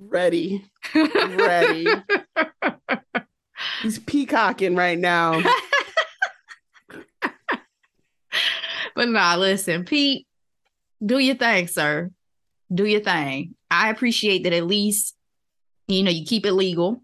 Ready. 0.00 0.64
Ready. 0.94 1.86
He's 3.82 3.98
peacocking 3.98 4.76
right 4.76 4.98
now. 4.98 5.42
but 8.94 9.08
nah, 9.08 9.36
listen, 9.36 9.84
Pete, 9.84 10.26
do 11.04 11.18
your 11.18 11.36
thing, 11.36 11.68
sir. 11.68 12.10
Do 12.72 12.84
your 12.84 13.00
thing. 13.00 13.54
I 13.70 13.90
appreciate 13.90 14.44
that 14.44 14.52
at 14.52 14.66
least, 14.66 15.14
you 15.88 16.02
know, 16.02 16.10
you 16.10 16.24
keep 16.24 16.46
it 16.46 16.52
legal. 16.52 17.02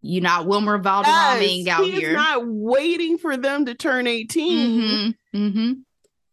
You're 0.00 0.22
not 0.22 0.46
Wilmer 0.46 0.78
Valderrama 0.78 1.42
yes, 1.42 1.68
out 1.68 1.84
he's 1.84 1.98
here. 1.98 2.12
not 2.12 2.42
waiting 2.46 3.18
for 3.18 3.36
them 3.36 3.66
to 3.66 3.74
turn 3.74 4.06
18. 4.06 4.68
Mm-hmm, 4.68 5.36
mm-hmm. 5.36 5.72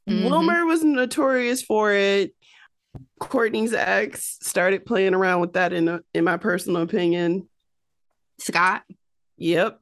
Mm-hmm. 0.07 0.25
Wilmer 0.29 0.65
was 0.65 0.83
notorious 0.83 1.63
for 1.63 1.91
it. 1.91 2.34
Courtney's 3.19 3.73
ex 3.73 4.37
started 4.41 4.85
playing 4.85 5.13
around 5.13 5.41
with 5.41 5.53
that 5.53 5.73
in 5.73 5.87
a, 5.87 6.01
in 6.13 6.23
my 6.23 6.37
personal 6.37 6.81
opinion. 6.81 7.47
Scott. 8.39 8.83
Yep. 9.37 9.79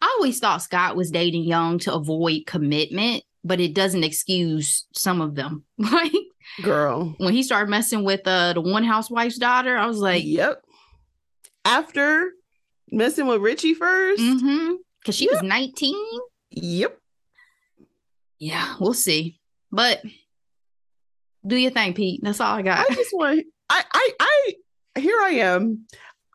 I 0.00 0.16
always 0.18 0.38
thought 0.38 0.62
Scott 0.62 0.96
was 0.96 1.10
dating 1.10 1.44
young 1.44 1.78
to 1.80 1.94
avoid 1.94 2.46
commitment, 2.46 3.24
but 3.42 3.60
it 3.60 3.74
doesn't 3.74 4.04
excuse 4.04 4.86
some 4.94 5.20
of 5.20 5.34
them. 5.34 5.64
like 5.78 6.12
girl, 6.62 7.14
when 7.18 7.34
he 7.34 7.42
started 7.42 7.70
messing 7.70 8.04
with 8.04 8.26
uh 8.26 8.52
the 8.52 8.60
one 8.60 8.84
housewife's 8.84 9.38
daughter, 9.38 9.76
I 9.76 9.86
was 9.86 9.98
like, 9.98 10.24
"Yep." 10.24 10.62
After 11.64 12.32
messing 12.90 13.26
with 13.26 13.42
Richie 13.42 13.74
1st 13.74 14.16
mm-hmm. 14.16 14.74
Cause 15.04 15.14
she 15.14 15.26
yep. 15.26 15.34
was 15.34 15.42
19. 15.42 15.94
Yep. 16.50 16.98
Yeah, 18.38 18.74
we'll 18.80 18.94
see. 18.94 19.38
But 19.70 20.02
do 21.46 21.56
your 21.56 21.70
thing, 21.70 21.94
Pete. 21.94 22.20
That's 22.22 22.40
all 22.40 22.56
I 22.56 22.62
got. 22.62 22.90
I 22.90 22.94
just 22.94 23.10
want 23.12 23.44
I 23.70 23.84
I 23.92 24.10
I 24.20 25.00
here 25.00 25.18
I 25.20 25.30
am. 25.30 25.86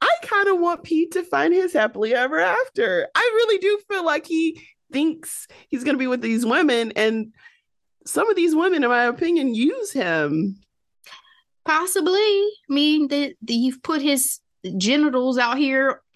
I 0.01 0.11
kind 0.21 0.49
of 0.49 0.59
want 0.59 0.83
Pete 0.83 1.11
to 1.11 1.23
find 1.23 1.53
his 1.53 1.73
happily 1.73 2.13
ever 2.13 2.39
after. 2.39 3.07
I 3.15 3.31
really 3.35 3.57
do 3.59 3.79
feel 3.89 4.05
like 4.05 4.25
he 4.25 4.61
thinks 4.91 5.47
he's 5.69 5.83
going 5.83 5.95
to 5.95 5.99
be 5.99 6.07
with 6.07 6.21
these 6.21 6.45
women 6.45 6.91
and 6.95 7.33
some 8.05 8.29
of 8.29 8.35
these 8.35 8.53
women 8.53 8.83
in 8.83 8.89
my 8.89 9.05
opinion 9.05 9.55
use 9.55 9.91
him. 9.91 10.59
Possibly. 11.65 12.19
I 12.19 12.51
mean 12.69 13.07
that 13.07 13.35
you've 13.47 13.81
put 13.81 14.01
his 14.01 14.39
genitals 14.77 15.37
out 15.37 15.57
here. 15.57 16.01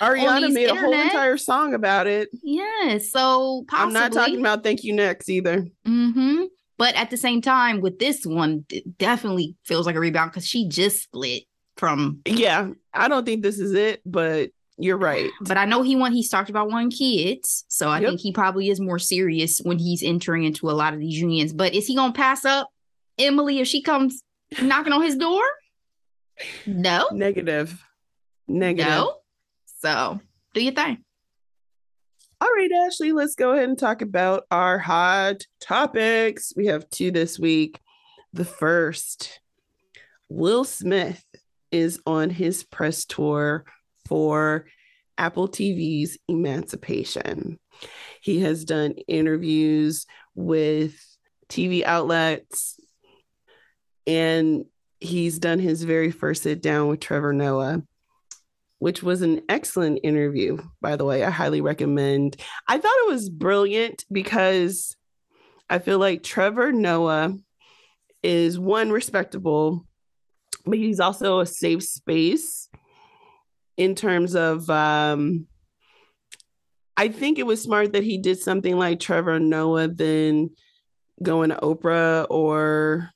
Ariana 0.00 0.52
made 0.52 0.68
internet. 0.68 0.76
a 0.76 0.80
whole 0.80 0.92
entire 0.92 1.36
song 1.36 1.74
about 1.74 2.06
it. 2.06 2.28
Yeah, 2.42 2.98
so 2.98 3.64
possibly. 3.68 3.86
I'm 3.86 3.92
not 3.92 4.12
talking 4.12 4.40
about 4.40 4.62
"Thank 4.62 4.84
You 4.84 4.94
Next" 4.94 5.28
either. 5.28 5.66
Mm-hmm. 5.86 6.37
But 6.78 6.94
at 6.94 7.10
the 7.10 7.16
same 7.16 7.42
time, 7.42 7.80
with 7.80 7.98
this 7.98 8.24
one, 8.24 8.64
it 8.70 8.96
definitely 8.98 9.56
feels 9.64 9.84
like 9.84 9.96
a 9.96 10.00
rebound 10.00 10.30
because 10.30 10.46
she 10.46 10.68
just 10.68 11.02
split 11.02 11.42
from. 11.76 12.20
Yeah, 12.24 12.70
I 12.94 13.08
don't 13.08 13.26
think 13.26 13.42
this 13.42 13.58
is 13.58 13.74
it, 13.74 14.00
but 14.06 14.50
you're 14.78 14.96
right. 14.96 15.30
But 15.40 15.56
I 15.56 15.64
know 15.64 15.82
he 15.82 15.96
want 15.96 16.14
he's 16.14 16.28
talked 16.28 16.50
about 16.50 16.70
one 16.70 16.90
kids, 16.90 17.64
so 17.68 17.88
I 17.88 17.98
yep. 17.98 18.10
think 18.10 18.20
he 18.20 18.32
probably 18.32 18.70
is 18.70 18.80
more 18.80 19.00
serious 19.00 19.58
when 19.58 19.78
he's 19.78 20.04
entering 20.04 20.44
into 20.44 20.70
a 20.70 20.72
lot 20.72 20.94
of 20.94 21.00
these 21.00 21.20
unions. 21.20 21.52
But 21.52 21.74
is 21.74 21.86
he 21.86 21.96
gonna 21.96 22.12
pass 22.12 22.44
up 22.44 22.68
Emily 23.18 23.58
if 23.58 23.66
she 23.66 23.82
comes 23.82 24.22
knocking 24.62 24.92
on 24.92 25.02
his 25.02 25.16
door? 25.16 25.42
No. 26.64 27.08
Negative. 27.12 27.82
Negative. 28.46 28.88
No. 28.88 29.16
So 29.80 30.20
do 30.54 30.62
your 30.62 30.74
thing. 30.74 31.04
All 32.40 32.48
right, 32.54 32.70
Ashley, 32.86 33.10
let's 33.10 33.34
go 33.34 33.50
ahead 33.50 33.68
and 33.68 33.76
talk 33.78 34.00
about 34.00 34.44
our 34.52 34.78
hot 34.78 35.42
topics. 35.60 36.52
We 36.56 36.66
have 36.66 36.88
two 36.88 37.10
this 37.10 37.36
week. 37.36 37.80
The 38.32 38.44
first, 38.44 39.40
Will 40.28 40.62
Smith 40.62 41.24
is 41.72 42.00
on 42.06 42.30
his 42.30 42.62
press 42.62 43.04
tour 43.04 43.64
for 44.06 44.66
Apple 45.16 45.48
TV's 45.48 46.16
Emancipation. 46.28 47.58
He 48.20 48.38
has 48.40 48.64
done 48.64 48.92
interviews 49.08 50.06
with 50.36 50.94
TV 51.48 51.82
outlets 51.82 52.78
and 54.06 54.64
he's 55.00 55.40
done 55.40 55.58
his 55.58 55.82
very 55.82 56.12
first 56.12 56.44
sit 56.44 56.62
down 56.62 56.86
with 56.86 57.00
Trevor 57.00 57.32
Noah, 57.32 57.82
which 58.78 59.02
was 59.02 59.22
an 59.22 59.42
excellent 59.48 60.00
interview, 60.04 60.58
by 60.80 60.96
the 60.96 61.04
way. 61.04 61.24
I 61.24 61.30
highly 61.30 61.60
recommend. 61.60 62.36
I 62.66 62.78
thought 62.78 63.06
it 63.06 63.10
was 63.10 63.28
brilliant 63.28 64.04
because 64.10 64.96
I 65.68 65.78
feel 65.78 65.98
like 65.98 66.22
Trevor 66.22 66.72
Noah 66.72 67.36
is 68.22 68.58
one 68.58 68.90
respectable, 68.90 69.86
but 70.64 70.78
he's 70.78 71.00
also 71.00 71.40
a 71.40 71.46
safe 71.46 71.82
space 71.82 72.68
in 73.76 73.94
terms 73.94 74.34
of 74.34 74.68
um 74.70 75.46
I 76.96 77.08
think 77.08 77.38
it 77.38 77.46
was 77.46 77.62
smart 77.62 77.92
that 77.92 78.02
he 78.02 78.18
did 78.18 78.40
something 78.40 78.76
like 78.76 78.98
Trevor 78.98 79.38
Noah 79.38 79.86
than 79.86 80.50
going 81.22 81.50
to 81.50 81.56
Oprah 81.56 82.26
or 82.28 83.10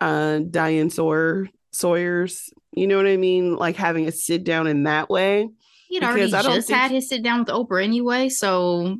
uh, 0.00 0.38
Diane 0.38 0.88
Sawyer 0.88 1.48
Sawyer's. 1.72 2.50
You 2.72 2.86
know 2.86 2.96
what 2.96 3.06
I 3.06 3.16
mean? 3.16 3.56
Like 3.56 3.76
having 3.76 4.06
a 4.06 4.12
sit 4.12 4.44
down 4.44 4.66
in 4.66 4.84
that 4.84 5.10
way. 5.10 5.48
He'd 5.88 6.02
already 6.02 6.30
just 6.30 6.68
think... 6.68 6.78
had 6.78 6.90
his 6.90 7.08
sit 7.08 7.22
down 7.22 7.40
with 7.40 7.48
Oprah 7.48 7.84
anyway, 7.84 8.30
so 8.30 8.96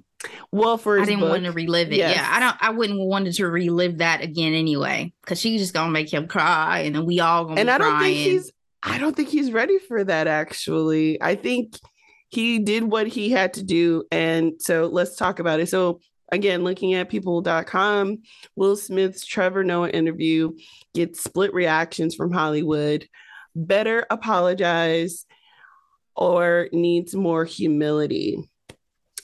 well 0.51 0.77
for 0.77 1.01
I 1.01 1.05
didn't 1.05 1.21
book. 1.21 1.31
want 1.31 1.45
to 1.45 1.53
relive 1.53 1.91
it. 1.91 1.97
Yes. 1.97 2.17
Yeah, 2.17 2.29
I 2.31 2.39
don't. 2.39 2.57
I 2.61 2.71
wouldn't 2.71 3.01
wanted 3.01 3.33
to 3.35 3.47
relive 3.47 3.99
that 3.99 4.23
again 4.23 4.53
anyway, 4.53 5.13
because 5.23 5.41
she's 5.41 5.61
just 5.61 5.73
gonna 5.73 5.91
make 5.91 6.13
him 6.13 6.29
cry, 6.29 6.81
and 6.81 6.95
then 6.95 7.07
we 7.07 7.21
all 7.21 7.47
gonna. 7.47 7.61
And 7.61 7.71
I 7.71 7.79
don't 7.79 7.93
crying. 7.93 8.15
think 8.15 8.19
he's. 8.19 8.53
I 8.83 8.99
don't 8.99 9.17
think 9.17 9.31
he's 9.31 9.53
ready 9.53 9.79
for 9.79 10.05
that. 10.05 10.27
Actually, 10.27 11.21
I 11.23 11.35
think 11.35 11.79
he 12.29 12.59
did 12.59 12.85
what 12.85 13.07
he 13.07 13.31
had 13.31 13.55
to 13.55 13.63
do, 13.63 14.05
and 14.11 14.55
so 14.59 14.87
let's 14.93 15.17
talk 15.17 15.39
about 15.39 15.61
it. 15.61 15.69
So 15.69 16.01
again, 16.33 16.65
looking 16.65 16.95
at 16.95 17.11
people.com, 17.11 18.23
Will 18.57 18.77
Smith's 18.77 19.25
Trevor 19.25 19.63
Noah 19.63 19.91
interview 19.91 20.53
gets 20.95 21.23
split 21.23 21.55
reactions 21.55 22.15
from 22.15 22.33
Hollywood. 22.33 23.07
Better 23.55 24.07
apologize 24.11 25.27
or 26.17 26.69
needs 26.73 27.15
more 27.15 27.45
humility. 27.45 28.43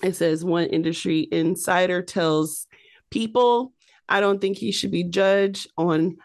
It 0.03 0.15
says 0.15 0.45
one 0.45 0.67
industry 0.67 1.27
insider 1.33 2.03
tells 2.03 2.67
people, 3.11 3.73
I 4.09 4.21
don't 4.21 4.41
think 4.41 4.59
he 4.59 4.71
should 4.71 4.93
be 4.93 5.05
judged 5.05 5.69
on 5.77 6.19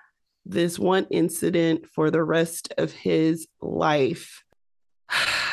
this 0.46 0.78
one 0.78 1.08
incident 1.10 1.88
for 1.90 2.12
the 2.12 2.24
rest 2.24 2.74
of 2.78 2.92
his 2.92 3.48
life. 3.62 4.44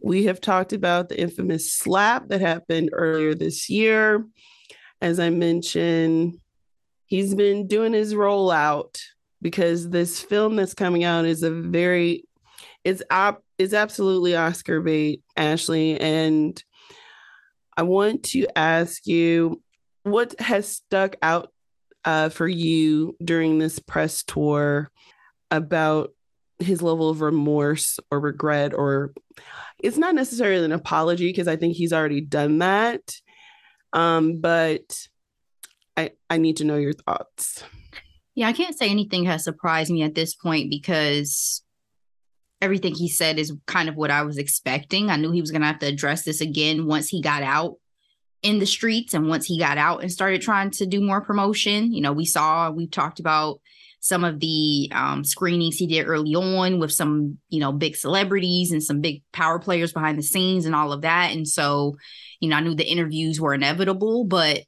We 0.00 0.24
have 0.24 0.40
talked 0.40 0.72
about 0.72 1.08
the 1.08 1.20
infamous 1.20 1.74
slap 1.74 2.28
that 2.28 2.40
happened 2.40 2.90
earlier 2.92 3.34
this 3.34 3.68
year. 3.68 4.24
As 5.00 5.18
I 5.20 5.30
mentioned, 5.30 6.38
he's 7.06 7.34
been 7.34 7.66
doing 7.66 7.92
his 7.92 8.14
rollout 8.14 9.00
because 9.40 9.88
this 9.88 10.20
film 10.20 10.56
that's 10.56 10.74
coming 10.74 11.04
out 11.04 11.24
is 11.24 11.42
a 11.42 11.50
very 11.50 12.24
it's 12.84 13.02
op 13.10 13.42
is 13.58 13.74
absolutely 13.74 14.36
Oscar 14.36 14.80
bait, 14.80 15.22
Ashley. 15.36 16.00
And 16.00 16.62
I 17.76 17.82
want 17.82 18.22
to 18.24 18.46
ask 18.56 19.06
you 19.06 19.62
what 20.04 20.38
has 20.40 20.68
stuck 20.68 21.16
out 21.22 21.52
uh, 22.04 22.28
for 22.28 22.48
you 22.48 23.16
during 23.22 23.58
this 23.58 23.78
press 23.78 24.22
tour 24.22 24.90
about 25.50 26.12
his 26.58 26.82
level 26.82 27.08
of 27.08 27.20
remorse 27.20 28.00
or 28.10 28.20
regret 28.20 28.74
or 28.74 29.12
it's 29.78 29.96
not 29.96 30.14
necessarily 30.14 30.64
an 30.64 30.72
apology 30.72 31.28
because 31.28 31.48
I 31.48 31.56
think 31.56 31.76
he's 31.76 31.92
already 31.92 32.20
done 32.20 32.58
that. 32.58 33.14
Um, 33.92 34.40
but 34.40 35.06
I 35.96 36.10
I 36.28 36.38
need 36.38 36.58
to 36.58 36.64
know 36.64 36.76
your 36.76 36.92
thoughts. 36.92 37.64
Yeah, 38.34 38.48
I 38.48 38.52
can't 38.52 38.76
say 38.76 38.90
anything 38.90 39.24
has 39.24 39.44
surprised 39.44 39.90
me 39.90 40.02
at 40.02 40.14
this 40.14 40.34
point 40.34 40.70
because 40.70 41.62
everything 42.60 42.94
he 42.94 43.08
said 43.08 43.38
is 43.38 43.52
kind 43.66 43.88
of 43.88 43.96
what 43.96 44.10
I 44.10 44.22
was 44.22 44.38
expecting. 44.38 45.10
I 45.10 45.16
knew 45.16 45.30
he 45.30 45.40
was 45.40 45.50
to 45.50 45.60
have 45.60 45.78
to 45.80 45.86
address 45.86 46.24
this 46.24 46.40
again 46.40 46.86
once 46.86 47.08
he 47.08 47.22
got 47.22 47.42
out 47.42 47.74
in 48.42 48.58
the 48.58 48.66
streets 48.66 49.14
and 49.14 49.28
once 49.28 49.46
he 49.46 49.58
got 49.58 49.78
out 49.78 50.02
and 50.02 50.12
started 50.12 50.42
trying 50.42 50.70
to 50.72 50.86
do 50.86 51.00
more 51.00 51.20
promotion. 51.20 51.92
You 51.92 52.00
know, 52.00 52.12
we 52.12 52.24
saw, 52.24 52.70
we 52.70 52.86
talked 52.86 53.20
about 53.20 53.60
some 54.00 54.24
of 54.24 54.40
the 54.40 54.90
um, 54.94 55.24
screenings 55.24 55.76
he 55.76 55.86
did 55.86 56.06
early 56.06 56.34
on 56.34 56.78
with 56.78 56.92
some, 56.92 57.38
you 57.48 57.60
know, 57.60 57.72
big 57.72 57.96
celebrities 57.96 58.70
and 58.70 58.82
some 58.82 59.00
big 59.00 59.22
power 59.32 59.58
players 59.58 59.92
behind 59.92 60.18
the 60.18 60.22
scenes 60.22 60.66
and 60.66 60.74
all 60.74 60.92
of 60.92 61.02
that. 61.02 61.32
And 61.32 61.46
so, 61.46 61.96
you 62.40 62.48
know, 62.48 62.56
I 62.56 62.60
knew 62.60 62.74
the 62.74 62.86
interviews 62.86 63.40
were 63.40 63.54
inevitable, 63.54 64.24
but 64.24 64.62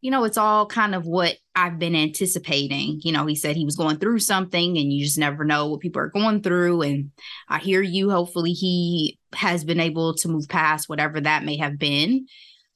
you 0.00 0.10
know, 0.10 0.24
it's 0.24 0.38
all 0.38 0.66
kind 0.66 0.94
of 0.94 1.06
what 1.06 1.36
I've 1.54 1.78
been 1.78 1.94
anticipating. 1.94 3.00
You 3.02 3.12
know, 3.12 3.26
he 3.26 3.34
said 3.34 3.56
he 3.56 3.66
was 3.66 3.76
going 3.76 3.98
through 3.98 4.20
something 4.20 4.78
and 4.78 4.92
you 4.92 5.04
just 5.04 5.18
never 5.18 5.44
know 5.44 5.68
what 5.68 5.80
people 5.80 6.00
are 6.00 6.08
going 6.08 6.42
through. 6.42 6.82
And 6.82 7.10
I 7.48 7.58
hear 7.58 7.82
you. 7.82 8.10
Hopefully, 8.10 8.52
he 8.52 9.18
has 9.34 9.62
been 9.62 9.80
able 9.80 10.14
to 10.14 10.28
move 10.28 10.48
past 10.48 10.88
whatever 10.88 11.20
that 11.20 11.44
may 11.44 11.58
have 11.58 11.78
been. 11.78 12.26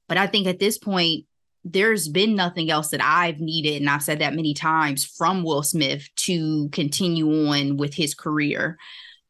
But 0.07 0.19
I 0.19 0.27
think 0.27 0.47
at 0.47 0.59
this 0.59 0.77
point, 0.77 1.25
there's 1.65 2.09
been 2.09 2.35
nothing 2.35 2.71
else 2.71 2.91
that 2.91 3.03
I've 3.03 3.41
needed, 3.41 3.81
and 3.81 3.89
I've 3.89 4.03
said 4.03 4.19
that 4.19 4.35
many 4.35 4.53
times 4.55 5.05
from 5.05 5.43
Will 5.43 5.63
Smith 5.63 6.09
to 6.17 6.69
continue 6.71 7.49
on 7.49 7.77
with 7.79 7.95
his 7.95 8.15
career. 8.15 8.79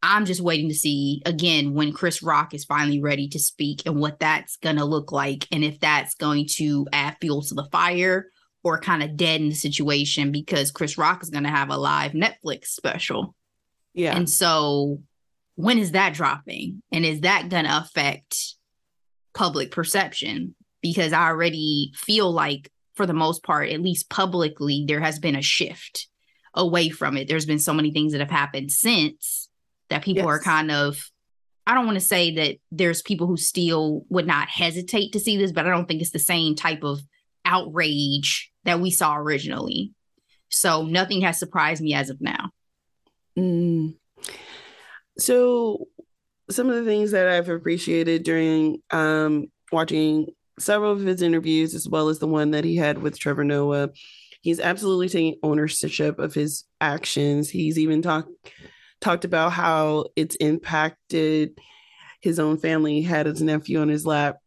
I'm 0.03 0.27
just 0.27 0.43
waiting 0.43 0.69
to 0.69 0.75
see 0.75 1.23
again 1.25 1.73
when 1.73 1.93
Chris 1.93 2.23
Rock 2.23 2.53
is 2.53 2.65
finally 2.67 3.01
ready 3.01 3.29
to 3.29 3.39
speak 3.39 3.83
and 3.87 3.97
what 3.99 4.19
that's 4.19 4.57
going 4.57 4.77
to 4.77 4.85
look 4.85 5.13
like. 5.13 5.47
And 5.51 5.65
if 5.65 5.81
that's 5.81 6.15
going 6.17 6.47
to 6.57 6.87
add 6.93 7.17
fuel 7.21 7.41
to 7.43 7.55
the 7.55 7.69
fire 7.73 8.27
or 8.63 8.79
kind 8.81 9.03
of 9.03 9.17
deaden 9.17 9.49
the 9.49 9.55
situation 9.55 10.31
because 10.31 10.71
Chris 10.71 10.99
Rock 10.99 11.23
is 11.23 11.31
going 11.31 11.45
to 11.45 11.51
have 11.51 11.71
a 11.71 11.79
live 11.79 12.13
Netflix 12.13 12.67
special. 12.67 13.35
Yeah. 13.95 14.15
And 14.15 14.29
so 14.29 15.01
when 15.55 15.79
is 15.79 15.93
that 15.93 16.13
dropping? 16.13 16.83
And 16.93 17.05
is 17.07 17.23
that 17.23 17.49
going 17.49 17.65
to 17.65 17.79
affect 17.79 18.57
public 19.33 19.71
perception? 19.71 20.55
Because 20.85 21.15
I 21.15 21.29
already 21.29 21.93
feel 21.97 22.31
like, 22.31 22.71
for 22.95 23.07
the 23.07 23.15
most 23.15 23.43
part, 23.43 23.71
at 23.71 23.81
least 23.81 24.11
publicly, 24.11 24.85
there 24.87 25.01
has 25.01 25.19
been 25.19 25.35
a 25.35 25.41
shift 25.43 26.09
away 26.53 26.91
from 26.91 27.17
it. 27.17 27.27
There's 27.27 27.47
been 27.47 27.59
so 27.59 27.73
many 27.73 27.91
things 27.91 28.13
that 28.13 28.21
have 28.21 28.31
happened 28.31 28.71
since 28.71 29.49
that 29.89 30.05
people 30.05 30.25
yes. 30.25 30.29
are 30.29 30.41
kind 30.41 30.71
of 30.71 31.11
I 31.67 31.73
don't 31.73 31.87
want 31.87 31.99
to 31.99 32.05
say 32.05 32.35
that 32.35 32.57
there's 32.71 33.01
people 33.01 33.27
who 33.27 33.39
still 33.39 34.05
would 34.11 34.27
not 34.27 34.51
hesitate 34.51 35.13
to 35.13 35.21
see 35.21 35.39
this, 35.39 35.51
but 35.51 35.67
I 35.67 35.71
don't 35.71 35.89
think 35.89 36.03
it's 36.03 36.11
the 36.11 36.19
same 36.19 36.55
type 36.55 36.85
of 36.85 37.01
outrage 37.47 38.53
that 38.65 38.81
we 38.81 38.91
saw 38.91 39.17
originally. 39.17 39.93
So 40.51 40.85
nothing 40.85 41.23
has 41.23 41.39
surprised 41.39 41.83
me 41.83 41.95
as 41.95 42.11
of 42.11 42.21
now. 42.21 42.51
Mm. 43.39 43.95
So 45.17 45.89
some 46.51 46.69
of 46.69 46.77
the 46.77 46.85
things 46.85 47.13
that 47.13 47.29
I've 47.29 47.49
appreciated 47.49 48.25
during 48.25 48.83
um, 48.91 49.47
watching 49.73 50.27
several 50.59 50.93
of 50.93 51.01
his 51.01 51.23
interviews, 51.23 51.75
as 51.75 51.89
well 51.89 52.09
as 52.09 52.19
the 52.19 52.27
one 52.27 52.53
that 52.53 52.65
he 52.65 52.77
had 52.77 52.99
with 52.99 53.19
Trevor 53.19 53.45
Noah, 53.45 53.91
he's 54.43 54.61
absolutely 54.61 55.09
taking 55.09 55.39
ownership 55.43 56.19
of 56.19 56.35
his 56.35 56.65
actions. 56.81 57.51
He's 57.51 57.79
even 57.79 58.03
talked 58.03 58.31
talked 59.01 59.25
about 59.25 59.53
how 59.53 60.07
it's 60.17 60.37
impacted 60.37 61.59
his 62.21 62.39
own 62.39 62.57
family. 62.57 62.95
He 62.95 63.03
had 63.03 63.27
his 63.27 63.43
nephew 63.43 63.81
on 63.81 63.89
his 63.89 64.07
lap 64.07 64.39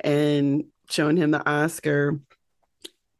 and 0.00 0.64
showing 0.90 1.16
him 1.16 1.30
the 1.30 1.48
Oscar. 1.48 2.20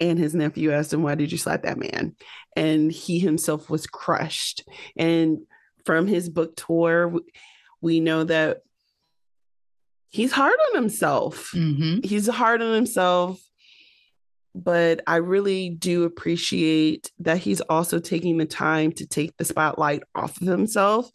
And 0.01 0.19
his 0.19 0.35
nephew 0.35 0.73
asked 0.73 0.93
him, 0.93 1.03
Why 1.03 1.15
did 1.15 1.31
you 1.31 1.39
slap 1.39 1.63
that 1.63 1.79
man? 1.79 2.17
And 2.57 2.91
he 2.91 3.19
himself 3.21 3.71
was 3.71 3.87
crushed. 3.87 4.65
And 4.97 5.39
from 5.85 6.07
his 6.07 6.29
book 6.29 6.57
tour, 6.57 7.15
we 7.81 8.01
know 8.01 8.25
that 8.25 8.63
he's 10.15 10.33
hard 10.33 10.55
on 10.69 10.83
himself. 10.83 11.51
Mm-hmm. 11.55 12.07
He's 12.07 12.29
hard 12.29 12.63
on 12.63 12.75
himself 12.75 13.41
but 14.55 15.01
I 15.07 15.17
really 15.17 15.71
do 15.71 16.05
appreciate 16.05 17.11
that 17.19 17.39
he's 17.39 17.61
also 17.63 17.99
taking 17.99 18.39
the 18.39 18.47
time 18.47 18.93
to 18.93 19.07
take 19.07 19.37
the 19.37 19.45
spotlight 19.45 20.03
off 20.15 20.41
of 20.41 20.47
himself 20.47 21.11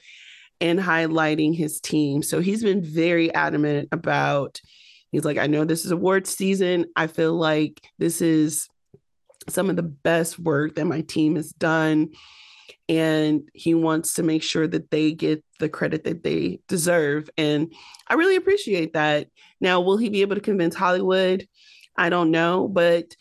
and 0.59 0.77
highlighting 0.77 1.55
his 1.55 1.79
team. 1.79 2.21
So 2.21 2.41
he's 2.41 2.63
been 2.63 2.83
very 2.83 3.33
adamant 3.33 3.89
about 3.93 4.59
he's 5.11 5.23
like 5.23 5.37
I 5.37 5.47
know 5.47 5.63
this 5.63 5.85
is 5.85 5.91
awards 5.91 6.35
season. 6.35 6.87
I 6.97 7.07
feel 7.07 7.33
like 7.33 7.81
this 7.97 8.21
is 8.21 8.67
some 9.47 9.69
of 9.69 9.77
the 9.77 9.83
best 9.83 10.37
work 10.37 10.75
that 10.75 10.85
my 10.85 11.01
team 11.01 11.37
has 11.37 11.51
done 11.51 12.09
and 12.89 13.49
he 13.53 13.73
wants 13.73 14.15
to 14.15 14.23
make 14.23 14.43
sure 14.43 14.67
that 14.67 14.91
they 14.91 15.13
get 15.13 15.43
the 15.59 15.69
credit 15.69 16.03
that 16.05 16.23
they 16.23 16.59
deserve 16.67 17.29
and 17.37 17.73
I 18.07 18.15
really 18.15 18.35
appreciate 18.35 18.93
that. 18.93 19.27
Now, 19.61 19.81
will 19.81 19.97
he 19.97 20.09
be 20.09 20.21
able 20.21 20.35
to 20.35 20.41
convince 20.41 20.75
Hollywood? 20.75 21.47
I 21.95 22.09
don't 22.09 22.31
know, 22.31 22.67
but 22.67 23.15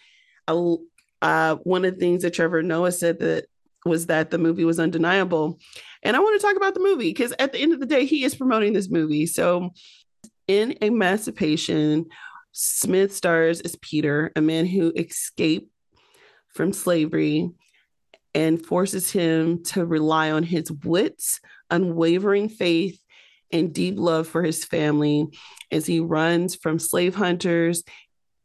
uh, 1.21 1.57
one 1.57 1.85
of 1.85 1.95
the 1.95 2.01
things 2.01 2.23
that 2.23 2.33
Trevor 2.33 2.63
Noah 2.63 2.93
said 2.93 3.19
that 3.19 3.47
was 3.85 4.07
that 4.07 4.31
the 4.31 4.39
movie 4.39 4.65
was 4.65 4.81
undeniable. 4.81 5.59
And 6.03 6.17
I 6.17 6.21
want 6.21 6.41
to 6.41 6.47
talk 6.47 6.57
about 6.57 6.75
the 6.75 6.81
movie 6.81 7.11
because 7.11 7.35
at 7.39 7.53
the 7.53 7.59
end 7.59 7.73
of 7.73 7.81
the 7.81 7.87
day, 7.87 8.05
he 8.07 8.25
is 8.25 8.35
promoting 8.35 8.73
this 8.73 8.89
movie. 8.89 9.27
So 9.27 9.71
in 10.47 10.77
Emancipation, 10.81 12.07
Smith 12.53 13.15
stars 13.15 13.61
as 13.61 13.77
Peter, 13.77 14.33
a 14.37 14.41
man 14.41 14.67
who 14.67 14.93
escaped 14.97 15.71
from 16.49 16.73
slavery 16.73 17.51
and 18.35 18.65
forces 18.65 19.11
him 19.11 19.63
to 19.65 19.85
rely 19.85 20.31
on 20.31 20.43
his 20.43 20.71
wits, 20.71 21.41
unwavering 21.71 22.49
faith, 22.49 23.01
and 23.51 23.73
deep 23.73 23.99
love 23.99 24.29
for 24.29 24.43
his 24.43 24.65
family 24.65 25.27
as 25.71 25.87
he 25.87 26.01
runs 26.01 26.55
from 26.55 26.79
slave 26.79 27.15
hunters 27.15 27.83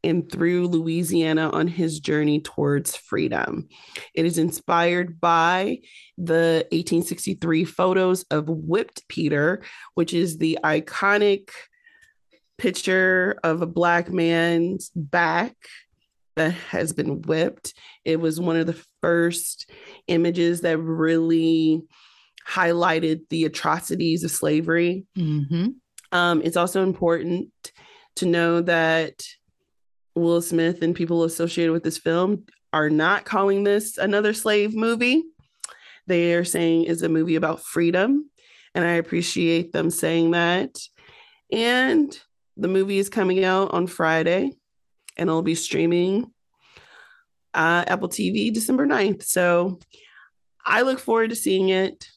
and 0.04 0.30
through 0.30 0.68
Louisiana 0.68 1.50
on 1.50 1.68
his 1.68 2.00
journey 2.00 2.42
towards 2.42 2.96
freedom. 2.96 3.70
It 4.14 4.26
is 4.26 4.38
inspired 4.38 5.20
by 5.20 5.80
the 6.18 6.68
1863 6.72 7.66
photos 7.66 8.24
of 8.24 8.50
Whipped 8.50 9.08
Peter, 9.08 9.62
which 9.94 10.14
is 10.14 10.38
the 10.38 10.60
iconic 10.64 11.50
picture 12.58 13.40
of 13.44 13.62
a 13.62 13.68
black 13.68 14.12
man's 14.12 14.92
back 14.94 15.56
that 16.36 16.52
has 16.52 16.92
been 16.92 17.22
whipped. 17.22 17.74
It 18.04 18.20
was 18.20 18.40
one 18.40 18.58
of 18.58 18.68
the 18.68 18.82
first 19.02 19.70
images 20.08 20.62
that 20.62 20.78
really 20.78 21.82
highlighted 22.48 23.22
the 23.30 23.46
atrocities 23.46 24.24
of 24.24 24.32
slavery. 24.32 25.06
Mm-hmm. 25.18 25.70
Um, 26.12 26.42
it's 26.44 26.58
also 26.58 26.84
important 26.84 27.50
to 28.16 28.26
know 28.26 28.62
that 28.62 29.24
Will 30.16 30.42
Smith 30.42 30.82
and 30.82 30.96
people 30.96 31.24
associated 31.24 31.72
with 31.72 31.84
this 31.84 31.98
film 31.98 32.46
are 32.72 32.90
not 32.90 33.26
calling 33.26 33.64
this 33.64 33.98
another 33.98 34.34
slave 34.34 34.76
movie. 34.76 35.24
They 36.08 36.34
are 36.34 36.44
saying 36.44 36.86
it's 36.86 37.02
a 37.02 37.10
movie 37.10 37.36
about 37.36 37.64
freedom. 37.64 38.30
And 38.76 38.86
I 38.86 38.94
appreciate 38.94 39.72
them 39.72 39.90
saying 39.90 40.32
that. 40.32 40.76
And 41.52 42.20
the 42.58 42.68
movie 42.68 42.98
is 42.98 43.10
coming 43.10 43.44
out 43.44 43.72
on 43.74 43.88
Friday 43.88 44.52
and 45.18 45.30
it'll 45.30 45.42
be 45.42 45.56
streaming 45.56 46.32
uh, 47.54 47.86
Apple 47.88 48.10
TV 48.10 48.52
December 48.52 48.88
9th. 48.88 49.24
So 49.24 49.80
I 50.66 50.82
look 50.82 51.00
forward 51.00 51.30
to 51.30 51.36
seeing 51.36 51.70
it. 51.70 52.08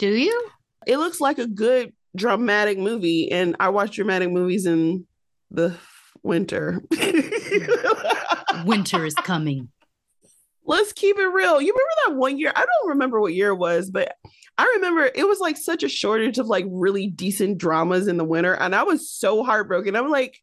Do 0.00 0.08
you? 0.08 0.48
It 0.86 0.96
looks 0.96 1.20
like 1.20 1.38
a 1.38 1.46
good 1.46 1.92
dramatic 2.16 2.78
movie. 2.78 3.30
And 3.30 3.54
I 3.60 3.68
watch 3.68 3.96
dramatic 3.96 4.30
movies 4.30 4.64
in 4.64 5.06
the 5.50 5.76
winter. 6.22 6.80
winter 8.64 9.04
is 9.04 9.14
coming. 9.14 9.68
Let's 10.64 10.94
keep 10.94 11.18
it 11.18 11.26
real. 11.26 11.60
You 11.60 11.74
remember 11.74 11.94
that 12.06 12.14
one 12.16 12.38
year? 12.38 12.50
I 12.56 12.64
don't 12.64 12.88
remember 12.88 13.20
what 13.20 13.34
year 13.34 13.50
it 13.50 13.56
was, 13.56 13.90
but 13.90 14.14
I 14.56 14.64
remember 14.76 15.10
it 15.14 15.28
was 15.28 15.38
like 15.38 15.58
such 15.58 15.82
a 15.82 15.88
shortage 15.88 16.38
of 16.38 16.46
like 16.46 16.64
really 16.70 17.06
decent 17.06 17.58
dramas 17.58 18.08
in 18.08 18.16
the 18.16 18.24
winter. 18.24 18.54
And 18.54 18.74
I 18.74 18.84
was 18.84 19.10
so 19.10 19.44
heartbroken. 19.44 19.96
I'm 19.96 20.08
like, 20.08 20.38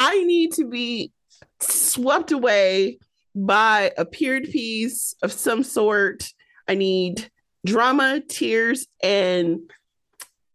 I 0.00 0.24
need 0.24 0.54
to 0.54 0.68
be 0.68 1.12
swept 1.60 2.32
away 2.32 2.98
by 3.32 3.92
a 3.96 4.04
period 4.04 4.50
piece 4.50 5.14
of 5.22 5.32
some 5.32 5.62
sort. 5.62 6.32
I 6.66 6.74
need 6.74 7.30
drama, 7.64 8.20
tears, 8.28 8.86
and 9.02 9.60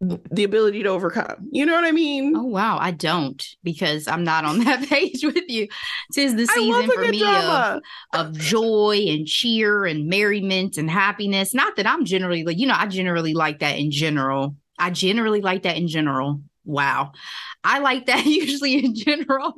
the 0.02 0.46
ability 0.46 0.84
to 0.84 0.90
overcome. 0.90 1.50
You 1.52 1.66
know 1.66 1.76
what 1.76 1.84
I 1.84 1.92
mean? 1.92 2.34
Oh 2.36 2.46
wow, 2.46 2.78
I 2.80 2.92
don't 2.92 3.46
because 3.64 4.08
I'm 4.08 4.24
not 4.24 4.46
on 4.46 4.60
that 4.64 4.88
page 4.88 5.24
with 5.24 5.50
you. 5.50 5.68
Tis 6.14 6.36
the 6.36 6.46
season 6.48 6.90
for 6.90 7.02
me 7.02 7.24
of, 7.24 7.82
of 8.14 8.38
joy 8.38 9.06
and 9.10 9.28
cheer 9.28 9.86
and 9.86 10.08
merriment 10.08 10.78
and 10.78 10.90
happiness. 10.90 11.54
Not 11.54 11.76
that 11.76 11.88
I'm 11.88 12.06
generally 12.06 12.44
like, 12.44 12.58
you 12.58 12.68
know, 12.68 12.78
I 12.78 12.88
generally 12.88 13.34
like 13.34 13.60
that 13.60 13.78
in 13.78 13.92
general. 13.92 14.56
I 14.78 14.90
generally 14.92 15.42
like 15.42 15.64
that 15.64 15.76
in 15.76 15.88
general. 15.90 16.42
Wow. 16.64 17.12
I 17.64 17.80
like 17.80 18.06
that 18.06 18.26
usually 18.26 18.84
in 18.84 18.96
general. 18.96 19.56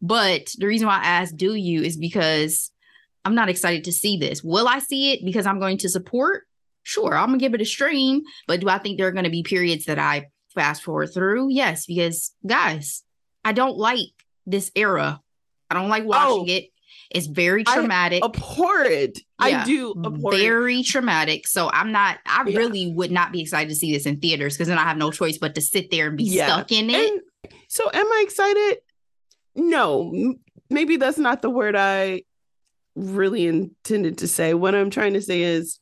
But 0.00 0.52
the 0.56 0.66
reason 0.66 0.86
why 0.86 1.00
I 1.00 1.04
asked 1.04 1.36
do 1.36 1.54
you 1.54 1.82
is 1.82 1.98
because 1.98 2.70
I'm 3.26 3.34
not 3.34 3.48
excited 3.50 3.84
to 3.84 3.92
see 3.92 4.16
this. 4.16 4.42
Will 4.42 4.68
I 4.68 4.78
see 4.78 5.12
it 5.12 5.24
because 5.24 5.46
I'm 5.46 5.58
going 5.58 5.78
to 5.78 5.88
support? 5.88 6.44
Sure, 6.86 7.16
I'm 7.16 7.26
gonna 7.26 7.38
give 7.38 7.52
it 7.52 7.60
a 7.60 7.64
stream, 7.64 8.22
but 8.46 8.60
do 8.60 8.68
I 8.68 8.78
think 8.78 8.96
there 8.96 9.08
are 9.08 9.12
gonna 9.12 9.28
be 9.28 9.42
periods 9.42 9.86
that 9.86 9.98
I 9.98 10.26
fast 10.54 10.84
forward 10.84 11.08
through? 11.12 11.48
Yes, 11.50 11.84
because 11.84 12.32
guys, 12.46 13.02
I 13.44 13.50
don't 13.50 13.76
like 13.76 14.12
this 14.46 14.70
era. 14.76 15.20
I 15.68 15.74
don't 15.74 15.88
like 15.88 16.04
watching 16.04 16.48
oh, 16.48 16.52
it. 16.52 16.66
It's 17.10 17.26
very 17.26 17.64
traumatic. 17.64 18.22
I 18.22 18.26
abhor 18.26 18.82
it. 18.82 19.18
Yeah, 19.44 19.62
I 19.62 19.64
do 19.64 19.94
very 20.30 20.78
it. 20.78 20.86
traumatic. 20.86 21.48
So 21.48 21.68
I'm 21.72 21.90
not. 21.90 22.18
I 22.24 22.44
yeah. 22.46 22.56
really 22.56 22.92
would 22.92 23.10
not 23.10 23.32
be 23.32 23.40
excited 23.40 23.68
to 23.70 23.74
see 23.74 23.92
this 23.92 24.06
in 24.06 24.20
theaters 24.20 24.54
because 24.54 24.68
then 24.68 24.78
I 24.78 24.84
have 24.84 24.96
no 24.96 25.10
choice 25.10 25.38
but 25.38 25.56
to 25.56 25.60
sit 25.60 25.90
there 25.90 26.06
and 26.06 26.16
be 26.16 26.22
yeah. 26.22 26.46
stuck 26.46 26.70
in 26.70 26.88
it. 26.88 27.10
And 27.10 27.20
so 27.66 27.90
am 27.92 28.06
I 28.06 28.22
excited? 28.24 28.78
No, 29.56 30.36
maybe 30.70 30.98
that's 30.98 31.18
not 31.18 31.42
the 31.42 31.50
word 31.50 31.74
I 31.74 32.22
really 32.94 33.48
intended 33.48 34.18
to 34.18 34.28
say. 34.28 34.54
What 34.54 34.76
I'm 34.76 34.90
trying 34.90 35.14
to 35.14 35.22
say 35.22 35.42
is 35.42 35.80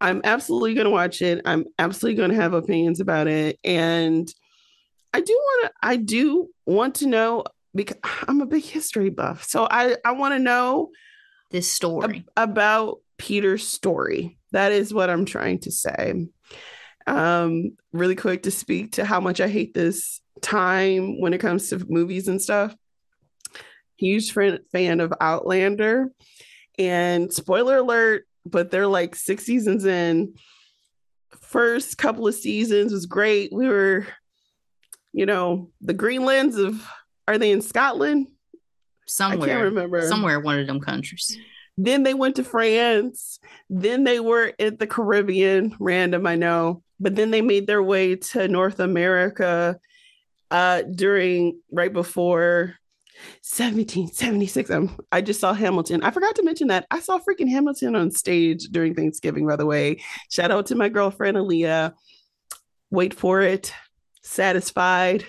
I'm 0.00 0.20
absolutely 0.24 0.74
going 0.74 0.84
to 0.84 0.90
watch 0.90 1.22
it. 1.22 1.40
I'm 1.44 1.64
absolutely 1.78 2.16
going 2.16 2.30
to 2.30 2.36
have 2.36 2.52
opinions 2.52 3.00
about 3.00 3.28
it. 3.28 3.58
And 3.64 4.28
I 5.12 5.20
do 5.20 5.32
want 5.32 5.66
to, 5.66 5.72
I 5.82 5.96
do 5.96 6.48
want 6.66 6.96
to 6.96 7.06
know 7.06 7.44
because 7.74 7.96
I'm 8.28 8.40
a 8.40 8.46
big 8.46 8.64
history 8.64 9.10
buff. 9.10 9.44
So 9.44 9.66
I, 9.70 9.96
I 10.04 10.12
want 10.12 10.34
to 10.34 10.38
know 10.38 10.90
this 11.50 11.70
story 11.72 12.24
ab- 12.36 12.50
about 12.50 12.98
Peter's 13.18 13.66
story. 13.66 14.38
That 14.52 14.72
is 14.72 14.92
what 14.92 15.10
I'm 15.10 15.24
trying 15.24 15.60
to 15.60 15.70
say. 15.70 16.26
Um, 17.06 17.76
really 17.92 18.16
quick 18.16 18.42
to 18.44 18.50
speak 18.50 18.92
to 18.92 19.04
how 19.04 19.20
much 19.20 19.40
I 19.40 19.48
hate 19.48 19.74
this 19.74 20.20
time 20.42 21.20
when 21.20 21.32
it 21.32 21.38
comes 21.38 21.70
to 21.70 21.84
movies 21.88 22.28
and 22.28 22.42
stuff. 22.42 22.74
Huge 23.96 24.32
fan 24.32 25.00
of 25.00 25.14
Outlander. 25.20 26.08
And 26.78 27.32
spoiler 27.32 27.78
alert, 27.78 28.26
but 28.50 28.70
they're 28.70 28.86
like 28.86 29.14
six 29.14 29.44
seasons 29.44 29.84
in. 29.84 30.34
First 31.40 31.98
couple 31.98 32.26
of 32.26 32.34
seasons 32.34 32.92
was 32.92 33.06
great. 33.06 33.52
We 33.52 33.68
were, 33.68 34.06
you 35.12 35.26
know, 35.26 35.70
the 35.80 35.94
Greenlands 35.94 36.58
of 36.58 36.86
are 37.28 37.38
they 37.38 37.50
in 37.50 37.62
Scotland? 37.62 38.28
Somewhere. 39.06 39.48
I 39.48 39.52
can't 39.52 39.64
remember. 39.64 40.02
Somewhere 40.02 40.40
one 40.40 40.58
of 40.58 40.66
them 40.66 40.80
countries. 40.80 41.36
Then 41.78 42.02
they 42.02 42.14
went 42.14 42.36
to 42.36 42.44
France. 42.44 43.38
Then 43.68 44.04
they 44.04 44.18
were 44.18 44.52
at 44.58 44.78
the 44.78 44.86
Caribbean, 44.86 45.76
random, 45.78 46.26
I 46.26 46.36
know. 46.36 46.82
But 46.98 47.14
then 47.14 47.30
they 47.30 47.42
made 47.42 47.66
their 47.66 47.82
way 47.82 48.16
to 48.16 48.48
North 48.48 48.80
America 48.80 49.78
uh 50.50 50.82
during 50.82 51.60
right 51.72 51.92
before 51.92 52.76
1776. 53.42 54.70
Um, 54.70 54.96
I 55.12 55.20
just 55.20 55.40
saw 55.40 55.52
Hamilton. 55.52 56.02
I 56.02 56.10
forgot 56.10 56.34
to 56.36 56.42
mention 56.42 56.68
that 56.68 56.86
I 56.90 57.00
saw 57.00 57.18
freaking 57.18 57.48
Hamilton 57.48 57.96
on 57.96 58.10
stage 58.10 58.64
during 58.64 58.94
Thanksgiving, 58.94 59.46
by 59.46 59.56
the 59.56 59.66
way. 59.66 60.02
Shout 60.30 60.50
out 60.50 60.66
to 60.66 60.74
my 60.74 60.88
girlfriend 60.88 61.36
Aaliyah. 61.36 61.94
Wait 62.90 63.14
for 63.14 63.40
it. 63.40 63.72
Satisfied, 64.22 65.24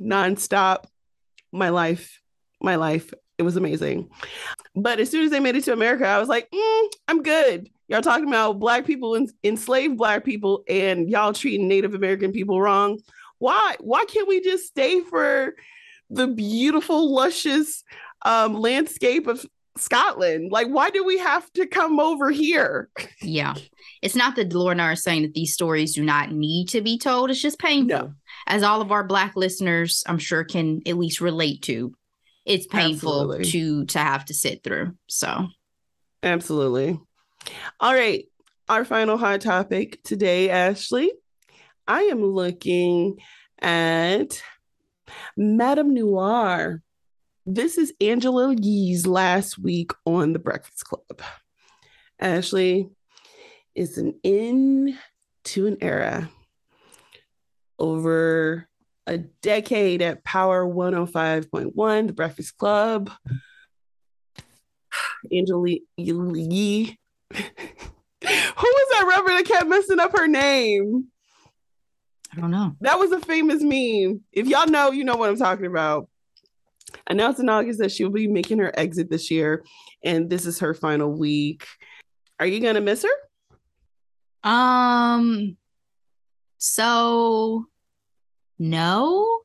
nonstop. 0.00 0.84
My 1.52 1.68
life, 1.68 2.20
my 2.62 2.76
life. 2.76 3.12
It 3.38 3.42
was 3.42 3.56
amazing. 3.56 4.08
But 4.74 5.00
as 5.00 5.10
soon 5.10 5.24
as 5.24 5.30
they 5.30 5.40
made 5.40 5.56
it 5.56 5.64
to 5.64 5.72
America, 5.72 6.06
I 6.06 6.18
was 6.18 6.28
like, 6.28 6.48
mm, 6.50 6.88
I'm 7.08 7.22
good. 7.22 7.68
Y'all 7.88 8.00
talking 8.00 8.28
about 8.28 8.58
black 8.58 8.86
people 8.86 9.16
and 9.16 9.30
enslaved 9.44 9.98
black 9.98 10.24
people 10.24 10.64
and 10.68 11.10
y'all 11.10 11.32
treating 11.32 11.68
Native 11.68 11.94
American 11.94 12.32
people 12.32 12.60
wrong. 12.60 13.00
Why? 13.38 13.76
Why 13.80 14.04
can't 14.04 14.28
we 14.28 14.40
just 14.40 14.66
stay 14.66 15.00
for 15.00 15.54
the 16.12 16.26
beautiful, 16.26 17.12
luscious 17.12 17.84
um, 18.24 18.54
landscape 18.54 19.26
of 19.26 19.44
Scotland. 19.76 20.52
Like, 20.52 20.68
why 20.68 20.90
do 20.90 21.04
we 21.04 21.18
have 21.18 21.50
to 21.52 21.66
come 21.66 21.98
over 22.00 22.30
here? 22.30 22.88
Yeah. 23.20 23.54
It's 24.02 24.16
not 24.16 24.34
that 24.34 24.52
Laura 24.52 24.72
and 24.72 24.82
I 24.82 24.90
are 24.92 24.96
saying 24.96 25.22
that 25.22 25.32
these 25.32 25.54
stories 25.54 25.94
do 25.94 26.02
not 26.02 26.32
need 26.32 26.70
to 26.70 26.80
be 26.80 26.98
told. 26.98 27.30
It's 27.30 27.40
just 27.40 27.60
painful. 27.60 27.86
No. 27.86 28.12
As 28.48 28.64
all 28.64 28.80
of 28.80 28.90
our 28.90 29.04
Black 29.04 29.36
listeners, 29.36 30.02
I'm 30.08 30.18
sure, 30.18 30.42
can 30.42 30.82
at 30.86 30.98
least 30.98 31.20
relate 31.20 31.62
to. 31.62 31.94
It's 32.44 32.66
painful 32.66 33.32
Absolutely. 33.32 33.50
to 33.52 33.84
to 33.86 33.98
have 34.00 34.24
to 34.24 34.34
sit 34.34 34.64
through. 34.64 34.96
So 35.06 35.46
Absolutely. 36.24 36.98
All 37.78 37.94
right. 37.94 38.24
Our 38.68 38.84
final 38.84 39.16
hot 39.16 39.40
topic 39.40 40.02
today, 40.02 40.50
Ashley. 40.50 41.12
I 41.86 42.02
am 42.02 42.24
looking 42.24 43.18
at 43.60 44.42
MadameNoire. 45.38 46.80
This 47.44 47.78
is 47.78 47.92
Angela 48.00 48.54
Yee's 48.54 49.06
last 49.06 49.58
week 49.58 49.92
on 50.06 50.32
The 50.32 50.38
Breakfast 50.38 50.84
Club. 50.84 51.22
Ashley 52.20 52.88
is 53.74 53.98
an 53.98 54.14
end 54.22 54.96
to 55.44 55.66
an 55.66 55.78
era. 55.80 56.30
Over 57.78 58.68
a 59.06 59.18
decade 59.18 60.02
at 60.02 60.22
Power 60.22 60.64
105.1, 60.64 62.06
The 62.06 62.12
Breakfast 62.12 62.56
Club. 62.56 63.10
Angela 65.32 65.68
Yee. 65.96 66.98
Who 67.34 67.40
was 68.22 68.88
that 68.92 69.06
rapper 69.08 69.30
that 69.30 69.44
kept 69.46 69.68
messing 69.68 70.00
up 70.00 70.16
her 70.16 70.28
name? 70.28 71.11
I 72.34 72.40
don't 72.40 72.50
know. 72.50 72.74
That 72.80 72.98
was 72.98 73.12
a 73.12 73.20
famous 73.20 73.62
meme. 73.62 74.22
If 74.32 74.46
y'all 74.46 74.66
know, 74.66 74.90
you 74.90 75.04
know 75.04 75.16
what 75.16 75.28
I'm 75.28 75.36
talking 75.36 75.66
about. 75.66 76.08
Announced 77.06 77.40
in 77.40 77.48
August 77.48 77.78
that 77.78 77.90
she 77.90 78.04
will 78.04 78.12
be 78.12 78.26
making 78.26 78.58
her 78.58 78.72
exit 78.78 79.10
this 79.10 79.30
year, 79.30 79.64
and 80.04 80.28
this 80.28 80.46
is 80.46 80.58
her 80.60 80.74
final 80.74 81.10
week. 81.10 81.66
Are 82.38 82.46
you 82.46 82.60
gonna 82.60 82.80
miss 82.80 83.04
her? 83.04 84.48
Um. 84.48 85.56
So, 86.58 87.66
no, 88.58 89.40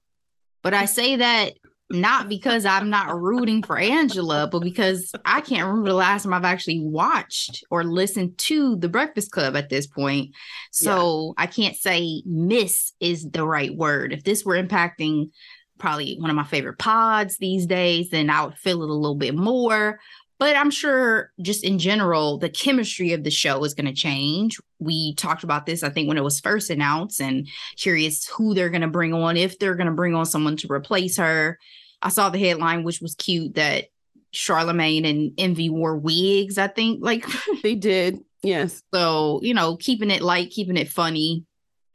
but 0.61 0.73
I 0.73 0.85
say 0.85 1.17
that 1.17 1.53
not 1.89 2.27
because 2.27 2.65
I'm 2.65 2.89
not 2.89 3.19
rooting 3.19 3.63
for 3.63 3.77
Angela, 3.77 4.47
but 4.51 4.59
because 4.59 5.11
I 5.25 5.41
can't 5.41 5.67
remember 5.67 5.89
the 5.89 5.95
last 5.95 6.23
time 6.23 6.33
I've 6.33 6.43
actually 6.43 6.81
watched 6.81 7.63
or 7.71 7.83
listened 7.83 8.37
to 8.39 8.75
The 8.75 8.89
Breakfast 8.89 9.31
Club 9.31 9.55
at 9.55 9.69
this 9.69 9.87
point. 9.87 10.35
So 10.71 11.33
yeah. 11.37 11.43
I 11.43 11.47
can't 11.47 11.75
say 11.75 12.23
miss 12.25 12.93
is 12.99 13.29
the 13.29 13.45
right 13.45 13.73
word. 13.73 14.11
If 14.11 14.23
this 14.23 14.43
were 14.43 14.61
impacting 14.61 15.29
probably 15.77 16.17
one 16.19 16.29
of 16.29 16.35
my 16.35 16.43
favorite 16.43 16.79
pods 16.79 17.37
these 17.37 17.65
days, 17.65 18.09
then 18.09 18.29
I 18.29 18.45
would 18.45 18.57
feel 18.57 18.83
it 18.83 18.89
a 18.89 18.93
little 18.93 19.15
bit 19.15 19.35
more. 19.35 19.99
But 20.39 20.55
I'm 20.55 20.69
sure 20.69 21.31
just 21.41 21.63
in 21.63 21.79
general, 21.79 22.37
the 22.37 22.49
chemistry 22.49 23.13
of 23.13 23.23
the 23.23 23.31
show 23.31 23.63
is 23.63 23.73
going 23.73 23.87
to 23.87 23.93
change. 23.93 24.59
We 24.79 25.15
talked 25.15 25.43
about 25.43 25.65
this, 25.65 25.81
I 25.81 25.89
think, 25.89 26.07
when 26.07 26.17
it 26.17 26.23
was 26.23 26.39
first 26.39 26.69
announced, 26.69 27.19
and 27.19 27.47
curious 27.75 28.27
who 28.27 28.53
they're 28.53 28.69
going 28.69 28.81
to 28.81 28.87
bring 28.87 29.13
on, 29.13 29.35
if 29.35 29.57
they're 29.57 29.75
going 29.75 29.87
to 29.87 29.93
bring 29.93 30.13
on 30.13 30.27
someone 30.27 30.57
to 30.57 30.71
replace 30.71 31.17
her. 31.17 31.57
I 32.03 32.09
saw 32.09 32.29
the 32.29 32.37
headline, 32.37 32.83
which 32.83 33.01
was 33.01 33.15
cute, 33.15 33.55
that 33.55 33.85
Charlemagne 34.31 35.05
and 35.05 35.31
Envy 35.39 35.71
wore 35.71 35.97
wigs, 35.97 36.59
I 36.59 36.67
think. 36.67 37.03
Like 37.03 37.25
they 37.63 37.73
did. 37.73 38.19
Yes. 38.43 38.83
So, 38.93 39.39
you 39.41 39.55
know, 39.55 39.75
keeping 39.77 40.11
it 40.11 40.21
light, 40.21 40.51
keeping 40.51 40.77
it 40.77 40.89
funny, 40.89 41.46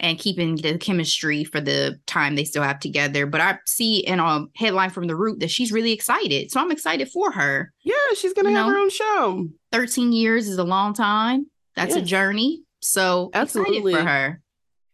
and 0.02 0.18
keeping 0.18 0.56
the 0.56 0.76
chemistry 0.76 1.44
for 1.44 1.60
the 1.60 1.98
time 2.06 2.34
they 2.34 2.44
still 2.44 2.64
have 2.64 2.80
together. 2.80 3.24
But 3.24 3.40
I 3.40 3.58
see 3.66 4.00
in 4.00 4.18
a 4.18 4.44
headline 4.56 4.90
from 4.90 5.06
The 5.06 5.16
Root 5.16 5.40
that 5.40 5.50
she's 5.50 5.72
really 5.72 5.92
excited. 5.92 6.50
So 6.50 6.60
I'm 6.60 6.72
excited 6.72 7.08
for 7.08 7.30
her. 7.30 7.72
Yeah, 7.82 7.94
she's 8.16 8.34
going 8.34 8.46
to 8.46 8.52
have 8.52 8.66
know, 8.66 8.72
her 8.72 8.78
own 8.78 8.90
show. 8.90 9.48
13 9.70 10.12
years 10.12 10.48
is 10.48 10.58
a 10.58 10.64
long 10.64 10.92
time. 10.92 11.46
That's 11.76 11.94
a 11.94 12.02
journey. 12.02 12.64
So 12.80 13.30
Absolutely. 13.32 13.94
for 13.94 14.02
her. 14.02 14.42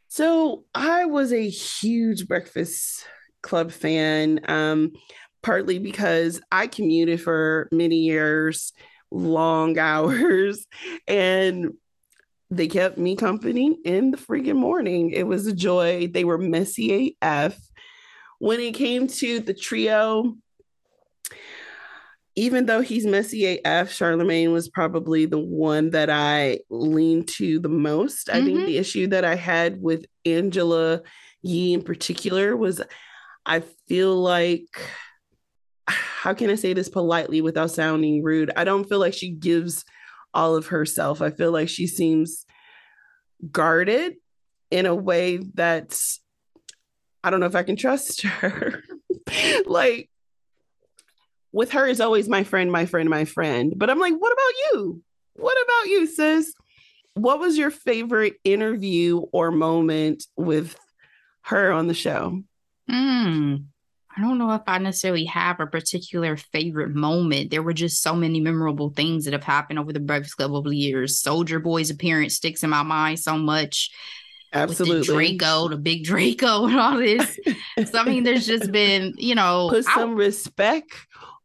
So 0.09 0.65
I 0.75 1.07
was 1.07 1.33
a 1.33 1.49
huge 1.49 2.29
Breakfast 2.29 3.05
Club 3.43 3.73
fan, 3.73 4.41
um, 4.47 4.93
partly 5.43 5.79
because 5.79 6.41
I 6.53 6.67
commuted 6.67 7.21
for 7.21 7.69
many 7.73 7.97
years, 7.97 8.73
long 9.11 9.79
hours, 9.79 10.67
and 11.07 11.73
they 12.51 12.69
kept 12.69 12.97
me 12.99 13.15
company 13.15 13.79
in 13.85 14.11
the 14.11 14.17
freaking 14.17 14.57
morning. 14.57 15.11
It 15.11 15.27
was 15.27 15.47
a 15.47 15.55
joy. 15.55 16.09
They 16.09 16.25
were 16.25 16.39
messy 16.39 17.17
AF. 17.21 17.59
When 18.39 18.61
it 18.61 18.73
came 18.73 19.09
to 19.09 19.41
the 19.41 19.53
trio, 19.53 20.37
even 22.37 22.67
though 22.67 22.81
he's 22.81 23.05
messy 23.05 23.61
AF, 23.65 23.91
Charlemagne 23.91 24.53
was 24.53 24.69
probably 24.69 25.27
the 25.27 25.39
one 25.39 25.91
that 25.91 26.09
I 26.09 26.61
leaned 26.71 27.29
to 27.37 27.59
the 27.59 27.69
most. 27.69 28.29
Mm-hmm. 28.29 28.37
I 28.39 28.45
think 28.45 28.57
mm-hmm. 28.59 28.67
the 28.67 28.79
issue 28.79 29.07
that 29.09 29.25
I 29.25 29.35
had 29.35 29.83
with 29.83 30.07
Angela 30.25 31.03
Yee 31.43 31.75
in 31.75 31.83
particular 31.83 32.57
was 32.57 32.81
I 33.45 33.63
feel 33.89 34.17
like 34.17 34.69
how 35.89 36.33
can 36.33 36.49
I 36.49 36.55
say 36.55 36.73
this 36.73 36.89
politely 36.89 37.41
without 37.41 37.73
sounding 37.73 38.23
rude? 38.23 38.53
I 38.57 38.65
don't 38.65 38.89
feel 38.89 39.01
like 39.01 39.15
she 39.15 39.31
gives 39.31 39.85
all 40.39 40.55
of 40.55 40.69
herself. 40.69 41.21
I 41.21 41.31
feel 41.31 41.51
like 41.51 41.69
she 41.69 41.89
seems 41.89 42.47
guarded 43.51 44.15
in 44.71 44.87
a 44.87 44.95
way 44.95 45.39
that's 45.39 46.21
I 47.25 47.31
don't 47.31 47.41
know 47.41 47.47
if 47.47 47.57
I 47.57 47.65
can 47.65 47.75
trust 47.75 48.23
her. 48.23 48.85
like 49.67 50.09
with 51.51 51.73
her 51.73 51.89
is 51.89 52.01
always 52.01 52.29
my 52.29 52.45
friend, 52.45 52.71
my 52.71 52.87
friend, 52.87 53.11
my 53.11 53.25
friend. 53.25 53.75
But 53.77 53.91
I'm 53.91 53.99
like, 53.99 54.15
what 54.15 54.33
about 54.33 54.55
you? 54.73 55.03
What 55.35 55.57
about 55.65 55.91
you, 55.91 56.07
sis? 56.07 56.55
What 57.15 57.41
was 57.41 57.59
your 57.59 57.73
favorite 57.73 58.37
interview 58.45 59.19
or 59.33 59.51
moment 59.51 60.23
with 60.37 60.77
her 61.43 61.73
on 61.73 61.89
the 61.89 61.95
show? 61.95 62.43
Hmm. 62.89 63.57
I 64.19 64.23
don't 64.23 64.39
know 64.39 64.51
if 64.53 64.63
I 64.67 64.79
necessarily 64.79 65.27
have 65.27 65.61
a 65.61 65.67
particular 65.67 66.37
favorite 66.37 66.91
moment. 66.91 67.51
There 67.51 67.63
were 67.63 67.73
just 67.73 68.03
so 68.03 68.17
many 68.17 68.41
memorable 68.41 68.91
things 68.91 69.25
that 69.25 69.33
have 69.33 69.45
happened 69.45 69.79
over 69.79 69.93
the 69.93 70.01
Breakfast 70.01 70.37
Club 70.37 70.53
over 70.53 70.69
the 70.69 70.77
years. 70.77 71.23
Soulja 71.23 71.63
Boy's 71.63 71.91
appearance 71.91 72.35
sticks 72.35 72.65
in 72.65 72.71
my 72.71 72.83
mind 72.83 73.21
so 73.21 73.39
much. 73.39 73.91
Absolutely. 74.53 75.07
the 75.07 75.37
Draco, 75.37 75.69
the 75.69 75.77
big 75.77 76.05
Draco, 76.05 76.67
and 76.67 76.81
all 76.81 76.97
this. 76.97 77.39
so, 77.91 77.99
I 77.99 78.05
mean, 78.05 78.25
there's 78.25 78.47
just 78.47 78.73
been, 78.73 79.15
you 79.19 79.37
know, 79.37 79.69
put 79.71 79.85
some 79.85 80.11
I, 80.11 80.15
respect 80.15 80.93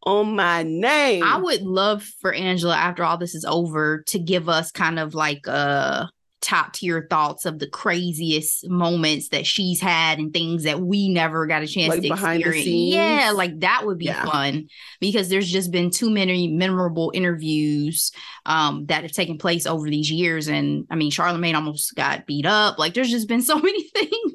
on 0.03 0.35
my 0.35 0.63
name. 0.63 1.23
I 1.23 1.37
would 1.37 1.61
love 1.61 2.03
for 2.21 2.33
Angela, 2.33 2.75
after 2.75 3.03
all 3.03 3.17
this 3.17 3.35
is 3.35 3.45
over, 3.45 4.03
to 4.07 4.17
give 4.17 4.49
us 4.49 4.71
kind 4.71 4.97
of 4.97 5.13
like 5.13 5.45
a 5.45 6.09
top 6.43 6.73
tier 6.73 7.07
thoughts 7.09 7.45
of 7.45 7.57
the 7.57 7.67
craziest 7.67 8.69
moments 8.69 9.29
that 9.29 9.47
she's 9.47 9.79
had 9.79 10.19
and 10.19 10.33
things 10.33 10.63
that 10.63 10.81
we 10.81 11.09
never 11.09 11.47
got 11.47 11.63
a 11.63 11.67
chance 11.67 11.89
like 11.89 12.01
to 12.01 12.13
experience. 12.13 12.67
Yeah, 12.67 13.31
like 13.33 13.61
that 13.61 13.85
would 13.85 13.97
be 13.97 14.05
yeah. 14.05 14.25
fun 14.25 14.67
because 14.99 15.29
there's 15.29 15.49
just 15.49 15.71
been 15.71 15.89
too 15.89 16.09
many 16.09 16.49
memorable 16.49 17.11
interviews 17.15 18.11
um, 18.45 18.85
that 18.87 19.03
have 19.03 19.13
taken 19.13 19.37
place 19.37 19.65
over 19.65 19.89
these 19.89 20.11
years. 20.11 20.49
And 20.49 20.85
I 20.91 20.95
mean, 20.95 21.09
Charlemagne 21.09 21.55
almost 21.55 21.95
got 21.95 22.27
beat 22.27 22.45
up. 22.45 22.77
Like 22.77 22.93
there's 22.93 23.11
just 23.11 23.29
been 23.29 23.41
so 23.53 23.57
many 23.57 23.87
things. 23.89 24.33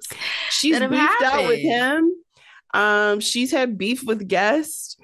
She's 0.51 0.79
beefed 0.79 0.95
happened. 0.95 1.31
out 1.31 1.47
with 1.47 1.61
him. 1.61 2.15
Um, 2.75 3.21
she's 3.21 3.53
had 3.53 3.79
beef 3.79 4.03
with 4.05 4.27
guests. 4.27 4.97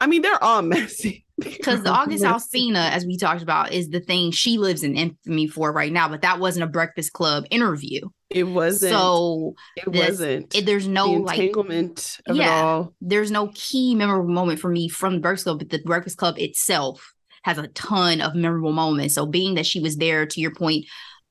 I 0.00 0.06
mean, 0.06 0.22
they're 0.22 0.42
all 0.42 0.62
messy. 0.62 1.21
Because 1.44 1.82
the 1.82 1.90
August 1.90 2.24
Alsina, 2.24 2.90
as 2.90 3.04
we 3.06 3.16
talked 3.16 3.42
about, 3.42 3.72
is 3.72 3.88
the 3.88 4.00
thing 4.00 4.30
she 4.30 4.58
lives 4.58 4.82
in 4.82 4.96
infamy 4.96 5.46
for 5.46 5.72
right 5.72 5.92
now. 5.92 6.08
But 6.08 6.22
that 6.22 6.40
wasn't 6.40 6.64
a 6.64 6.68
Breakfast 6.68 7.12
Club 7.12 7.44
interview. 7.50 8.08
It 8.30 8.44
wasn't. 8.44 8.92
So 8.92 9.54
it 9.76 9.88
wasn't. 9.88 10.54
It, 10.54 10.66
there's 10.66 10.88
no 10.88 11.06
the 11.06 11.32
entanglement 11.32 12.18
like, 12.26 12.30
of 12.30 12.36
yeah, 12.36 12.44
it 12.44 12.62
all. 12.62 12.94
There's 13.00 13.30
no 13.30 13.50
key 13.54 13.94
memorable 13.94 14.32
moment 14.32 14.60
for 14.60 14.70
me 14.70 14.88
from 14.88 15.14
the 15.14 15.20
Breakfast 15.20 15.44
Club, 15.44 15.58
but 15.58 15.70
the 15.70 15.80
Breakfast 15.80 16.16
Club 16.16 16.38
itself 16.38 17.14
has 17.42 17.58
a 17.58 17.68
ton 17.68 18.20
of 18.20 18.34
memorable 18.34 18.72
moments. 18.72 19.14
So 19.14 19.26
being 19.26 19.56
that 19.56 19.66
she 19.66 19.80
was 19.80 19.96
there, 19.96 20.26
to 20.26 20.40
your 20.40 20.54
point, 20.54 20.86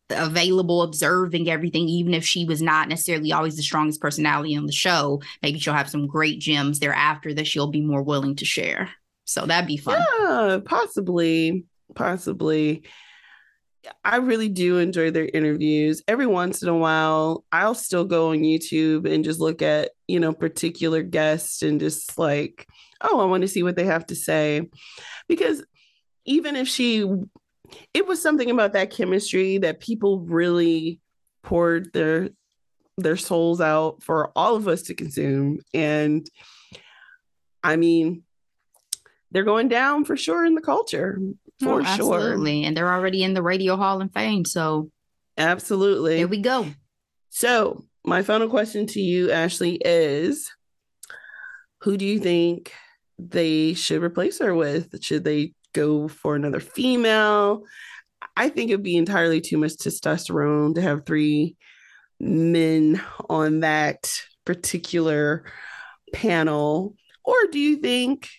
available, 0.10 0.82
observing 0.82 1.50
everything, 1.50 1.88
even 1.88 2.14
if 2.14 2.26
she 2.26 2.46
was 2.46 2.62
not 2.62 2.90
necessarily 2.90 3.32
always 3.32 3.56
the 3.56 3.64
strongest 3.64 4.02
personality 4.02 4.56
on 4.56 4.66
the 4.66 4.72
show, 4.72 5.22
maybe 5.42 5.60
she'll 5.60 5.74
have 5.74 5.90
some 5.90 6.08
great 6.08 6.40
gems 6.40 6.80
thereafter 6.80 7.34
that 7.34 7.48
she'll 7.48 7.72
be 7.72 7.82
more 7.82 8.04
willing 8.04 8.36
to 8.38 8.46
share. 8.46 8.90
So 9.32 9.46
that'd 9.46 9.68
be 9.68 9.78
fun. 9.78 10.04
Yeah, 10.20 10.60
possibly. 10.66 11.66
Possibly. 11.96 12.84
I 14.04 14.18
really 14.18 14.50
do 14.50 14.78
enjoy 14.78 15.12
their 15.12 15.26
interviews. 15.26 16.04
Every 16.08 16.28
once 16.28 16.62
in 16.62 16.70
a 16.70 16.78
while, 16.78 17.46
I'll 17.52 17.74
still 17.74 18.06
go 18.06 18.32
on 18.32 18.40
YouTube 18.40 19.12
and 19.12 19.24
just 19.24 19.40
look 19.40 19.62
at, 19.62 19.92
you 20.08 20.20
know, 20.20 20.34
particular 20.34 21.02
guests 21.02 21.62
and 21.62 21.80
just 21.80 22.20
like, 22.20 22.68
oh, 23.00 23.22
I 23.22 23.26
want 23.26 23.42
to 23.42 23.48
see 23.48 23.64
what 23.64 23.76
they 23.76 23.86
have 23.86 24.06
to 24.08 24.16
say. 24.16 24.70
Because 25.28 25.64
even 26.26 26.56
if 26.56 26.68
she, 26.68 27.06
it 27.94 28.06
was 28.06 28.22
something 28.22 28.52
about 28.52 28.74
that 28.74 28.92
chemistry 28.92 29.60
that 29.60 29.80
people 29.80 30.20
really 30.20 31.00
poured 31.42 31.92
their 31.94 32.30
their 32.98 33.18
souls 33.18 33.62
out 33.62 34.04
for 34.04 34.32
all 34.36 34.56
of 34.56 34.68
us 34.68 34.84
to 34.84 34.94
consume. 34.94 35.60
And 35.74 36.30
I 37.64 37.78
mean, 37.78 38.24
they're 39.32 39.44
going 39.44 39.68
down 39.68 40.06
for 40.06 40.18
sure 40.18 40.46
in 40.46 40.56
the 40.56 40.62
culture 40.62 41.18
oh, 41.20 41.34
for 41.60 41.82
oh, 41.82 41.86
absolutely. 41.86 42.62
sure. 42.62 42.68
And 42.68 42.78
they're 42.78 42.92
already 42.92 43.24
in 43.24 43.34
the 43.34 43.44
Radio 43.44 43.76
Hall 43.78 44.02
of 44.02 44.12
Fame. 44.14 44.46
So 44.46 44.92
absolutely. 45.38 46.18
Here 46.18 46.28
we 46.28 46.40
go. 46.40 46.68
So 47.30 47.86
my 48.04 48.24
final 48.24 48.50
question 48.50 48.88
to 48.88 49.02
you, 49.02 49.32
Ashley, 49.32 49.80
is 49.84 50.52
who 51.82 51.98
do 51.98 52.06
you 52.06 52.20
think 52.20 52.74
they 53.18 53.74
should 53.74 54.04
replace 54.04 54.40
her 54.40 54.54
with? 54.54 55.04
Should 55.04 55.24
they 55.24 55.54
go 55.74 56.08
for 56.08 56.36
another 56.36 56.60
female? 56.60 57.64
I 58.36 58.50
think 58.50 58.70
it'd 58.70 58.84
be 58.84 58.98
entirely 58.98 59.42
too 59.42 59.58
much 59.58 59.74
testosterone 59.74 60.76
to 60.76 60.82
have 60.82 61.06
three 61.06 61.56
men 62.20 63.02
on 63.30 63.62
that 63.62 64.12
particular 64.46 65.46
panel. 66.14 66.96
Or 67.24 67.36
do 67.52 67.60
you 67.60 67.78
think 67.78 68.30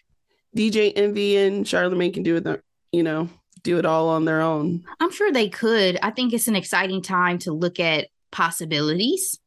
DJ 0.57 0.93
Envy 0.95 1.37
and 1.37 1.67
Charlemagne 1.67 2.13
can 2.13 2.23
do 2.23 2.37
it, 2.37 2.63
you 2.93 3.03
know, 3.03 3.29
do 3.63 3.79
it 3.79 3.87
all 3.87 4.09
on 4.09 4.25
their 4.25 4.41
own. 4.41 4.85
I'm 5.01 5.13
sure 5.13 5.33
they 5.33 5.49
could. 5.49 5.99
I 6.03 6.11
think 6.11 6.33
it's 6.33 6.49
an 6.49 6.57
exciting 6.57 7.03
time 7.03 7.39
to 7.41 7.53
look 7.53 7.81
at 7.81 8.09
possibilities 8.31 9.39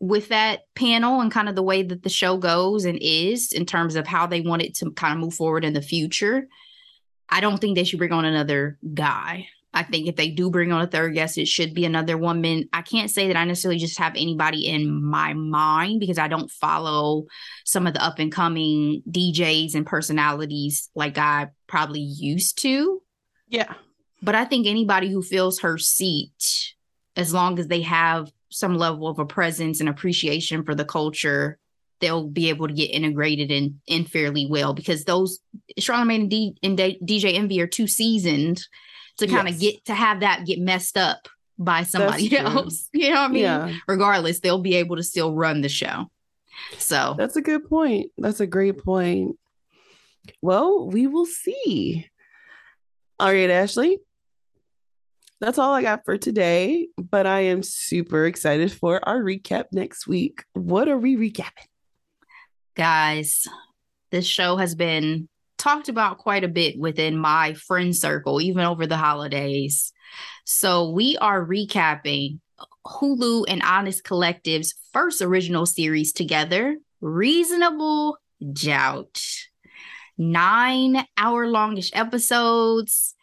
with 0.00 0.28
that 0.28 0.62
panel 0.74 1.20
and 1.20 1.30
kind 1.30 1.48
of 1.48 1.54
the 1.54 1.62
way 1.62 1.82
that 1.82 2.02
the 2.02 2.08
show 2.08 2.36
goes 2.36 2.84
and 2.84 2.98
is 3.00 3.52
in 3.52 3.64
terms 3.64 3.96
of 3.96 4.06
how 4.06 4.26
they 4.26 4.40
want 4.40 4.62
it 4.62 4.74
to 4.76 4.90
kind 4.92 5.14
of 5.14 5.18
move 5.18 5.34
forward 5.34 5.64
in 5.64 5.72
the 5.72 5.82
future. 5.82 6.46
I 7.28 7.40
don't 7.40 7.58
think 7.58 7.74
they 7.74 7.84
should 7.84 7.98
bring 7.98 8.12
on 8.12 8.24
another 8.24 8.78
guy. 8.92 9.48
I 9.74 9.82
think 9.82 10.06
if 10.06 10.14
they 10.14 10.30
do 10.30 10.50
bring 10.50 10.72
on 10.72 10.82
a 10.82 10.86
third 10.86 11.14
guest, 11.14 11.36
it 11.36 11.48
should 11.48 11.74
be 11.74 11.84
another 11.84 12.16
woman. 12.16 12.68
I 12.72 12.82
can't 12.82 13.10
say 13.10 13.26
that 13.26 13.36
I 13.36 13.44
necessarily 13.44 13.80
just 13.80 13.98
have 13.98 14.12
anybody 14.14 14.68
in 14.68 15.02
my 15.02 15.34
mind 15.34 15.98
because 15.98 16.16
I 16.16 16.28
don't 16.28 16.50
follow 16.50 17.24
some 17.64 17.86
of 17.88 17.94
the 17.94 18.02
up 18.02 18.20
and 18.20 18.30
coming 18.30 19.02
DJs 19.10 19.74
and 19.74 19.84
personalities 19.84 20.88
like 20.94 21.18
I 21.18 21.48
probably 21.66 22.00
used 22.00 22.58
to. 22.62 23.02
Yeah. 23.48 23.74
But 24.22 24.36
I 24.36 24.44
think 24.44 24.66
anybody 24.66 25.10
who 25.10 25.22
fills 25.22 25.60
her 25.60 25.76
seat, 25.76 26.74
as 27.16 27.34
long 27.34 27.58
as 27.58 27.66
they 27.66 27.82
have 27.82 28.30
some 28.50 28.76
level 28.76 29.08
of 29.08 29.18
a 29.18 29.26
presence 29.26 29.80
and 29.80 29.88
appreciation 29.88 30.62
for 30.62 30.76
the 30.76 30.84
culture, 30.84 31.58
they'll 32.00 32.28
be 32.28 32.48
able 32.48 32.68
to 32.68 32.74
get 32.74 32.90
integrated 32.90 33.50
in 33.50 33.80
in 33.88 34.04
fairly 34.04 34.46
well 34.46 34.72
because 34.72 35.04
those 35.04 35.40
Charlemagne 35.78 36.22
and, 36.22 36.30
D, 36.30 36.56
and 36.62 36.76
D, 36.76 36.98
DJ 37.02 37.34
Envy 37.34 37.60
are 37.60 37.66
too 37.66 37.88
seasoned 37.88 38.64
to 39.18 39.26
kind 39.26 39.48
of 39.48 39.54
yes. 39.54 39.72
get 39.72 39.84
to 39.86 39.94
have 39.94 40.20
that 40.20 40.44
get 40.46 40.58
messed 40.60 40.96
up 40.96 41.28
by 41.58 41.82
somebody 41.82 42.36
else. 42.36 42.88
You 42.92 43.10
know 43.10 43.22
what 43.22 43.30
I 43.30 43.32
mean? 43.32 43.42
Yeah. 43.42 43.74
Regardless, 43.86 44.40
they'll 44.40 44.58
be 44.58 44.76
able 44.76 44.96
to 44.96 45.02
still 45.02 45.34
run 45.34 45.60
the 45.60 45.68
show. 45.68 46.10
So 46.78 47.14
that's 47.16 47.36
a 47.36 47.42
good 47.42 47.68
point. 47.68 48.10
That's 48.18 48.40
a 48.40 48.46
great 48.46 48.78
point. 48.78 49.36
Well, 50.40 50.88
we 50.88 51.06
will 51.06 51.26
see. 51.26 52.08
All 53.18 53.32
right, 53.32 53.50
Ashley. 53.50 53.98
That's 55.40 55.58
all 55.58 55.74
I 55.74 55.82
got 55.82 56.04
for 56.04 56.16
today, 56.16 56.88
but 56.96 57.26
I 57.26 57.40
am 57.40 57.62
super 57.62 58.24
excited 58.24 58.72
for 58.72 59.06
our 59.06 59.20
recap 59.20 59.64
next 59.72 60.06
week. 60.06 60.44
What 60.54 60.88
are 60.88 60.96
we 60.96 61.16
recapping? 61.16 61.68
Guys, 62.74 63.46
this 64.10 64.26
show 64.26 64.56
has 64.56 64.74
been 64.74 65.28
talked 65.64 65.88
about 65.88 66.18
quite 66.18 66.44
a 66.44 66.48
bit 66.48 66.78
within 66.78 67.16
my 67.16 67.54
friend 67.54 67.96
circle, 67.96 68.40
even 68.40 68.64
over 68.64 68.86
the 68.86 68.98
holidays. 68.98 69.92
So 70.44 70.90
we 70.90 71.16
are 71.16 71.44
recapping 71.44 72.40
Hulu 72.86 73.46
and 73.48 73.62
Onyx 73.62 74.02
Collective's 74.02 74.74
first 74.92 75.22
original 75.22 75.64
series 75.64 76.12
together, 76.12 76.76
Reasonable 77.00 78.18
Doubt. 78.52 79.22
Nine 80.18 81.06
hour 81.16 81.46
longish 81.46 81.90
episodes. 81.94 83.14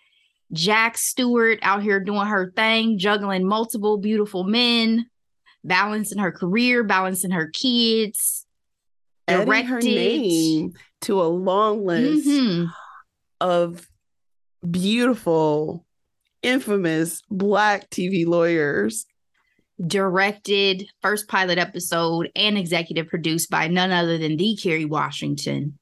Jax 0.51 1.01
Stewart 1.03 1.59
out 1.61 1.83
here 1.83 1.99
doing 1.99 2.25
her 2.25 2.51
thing, 2.53 2.97
juggling 2.97 3.47
multiple 3.47 3.97
beautiful 3.97 4.43
men, 4.43 5.05
balancing 5.63 6.17
her 6.17 6.31
career, 6.31 6.83
balancing 6.83 7.31
her 7.31 7.47
kids. 7.47 8.45
Directed, 9.27 9.67
her 9.67 9.79
name 9.79 10.73
to 11.01 11.21
a 11.21 11.23
long 11.23 11.85
list 11.85 12.27
mm-hmm. 12.27 12.65
of 13.39 13.87
beautiful, 14.69 15.85
infamous 16.41 17.21
Black 17.29 17.89
TV 17.89 18.25
lawyers. 18.25 19.05
Directed, 19.85 20.87
first 21.01 21.27
pilot 21.27 21.57
episode, 21.57 22.29
and 22.35 22.55
executive 22.57 23.07
produced 23.07 23.49
by 23.49 23.67
none 23.67 23.91
other 23.91 24.17
than 24.19 24.37
the 24.37 24.55
Kerry 24.55 24.85
Washington. 24.85 25.79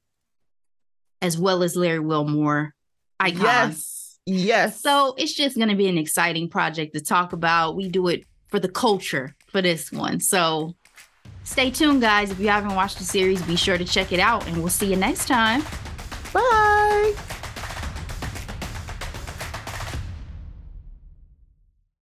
as 1.22 1.38
well 1.38 1.62
as 1.62 1.76
Larry 1.76 2.00
Wilmore 2.00 2.74
icon. 3.18 3.42
Yes. 3.42 4.18
Yes. 4.26 4.80
So 4.80 5.14
it's 5.18 5.34
just 5.34 5.56
going 5.56 5.68
to 5.68 5.76
be 5.76 5.88
an 5.88 5.98
exciting 5.98 6.48
project 6.48 6.94
to 6.94 7.00
talk 7.00 7.32
about. 7.32 7.76
We 7.76 7.88
do 7.88 8.08
it 8.08 8.24
for 8.48 8.58
the 8.58 8.68
culture 8.68 9.34
for 9.48 9.62
this 9.62 9.90
one. 9.92 10.20
So 10.20 10.76
stay 11.44 11.70
tuned, 11.70 12.00
guys. 12.00 12.30
If 12.30 12.38
you 12.40 12.48
haven't 12.48 12.74
watched 12.74 12.98
the 12.98 13.04
series, 13.04 13.42
be 13.42 13.56
sure 13.56 13.78
to 13.78 13.84
check 13.84 14.12
it 14.12 14.20
out, 14.20 14.46
and 14.46 14.56
we'll 14.58 14.68
see 14.68 14.90
you 14.90 14.96
next 14.96 15.26
time. 15.26 15.62
Bye. 16.32 17.14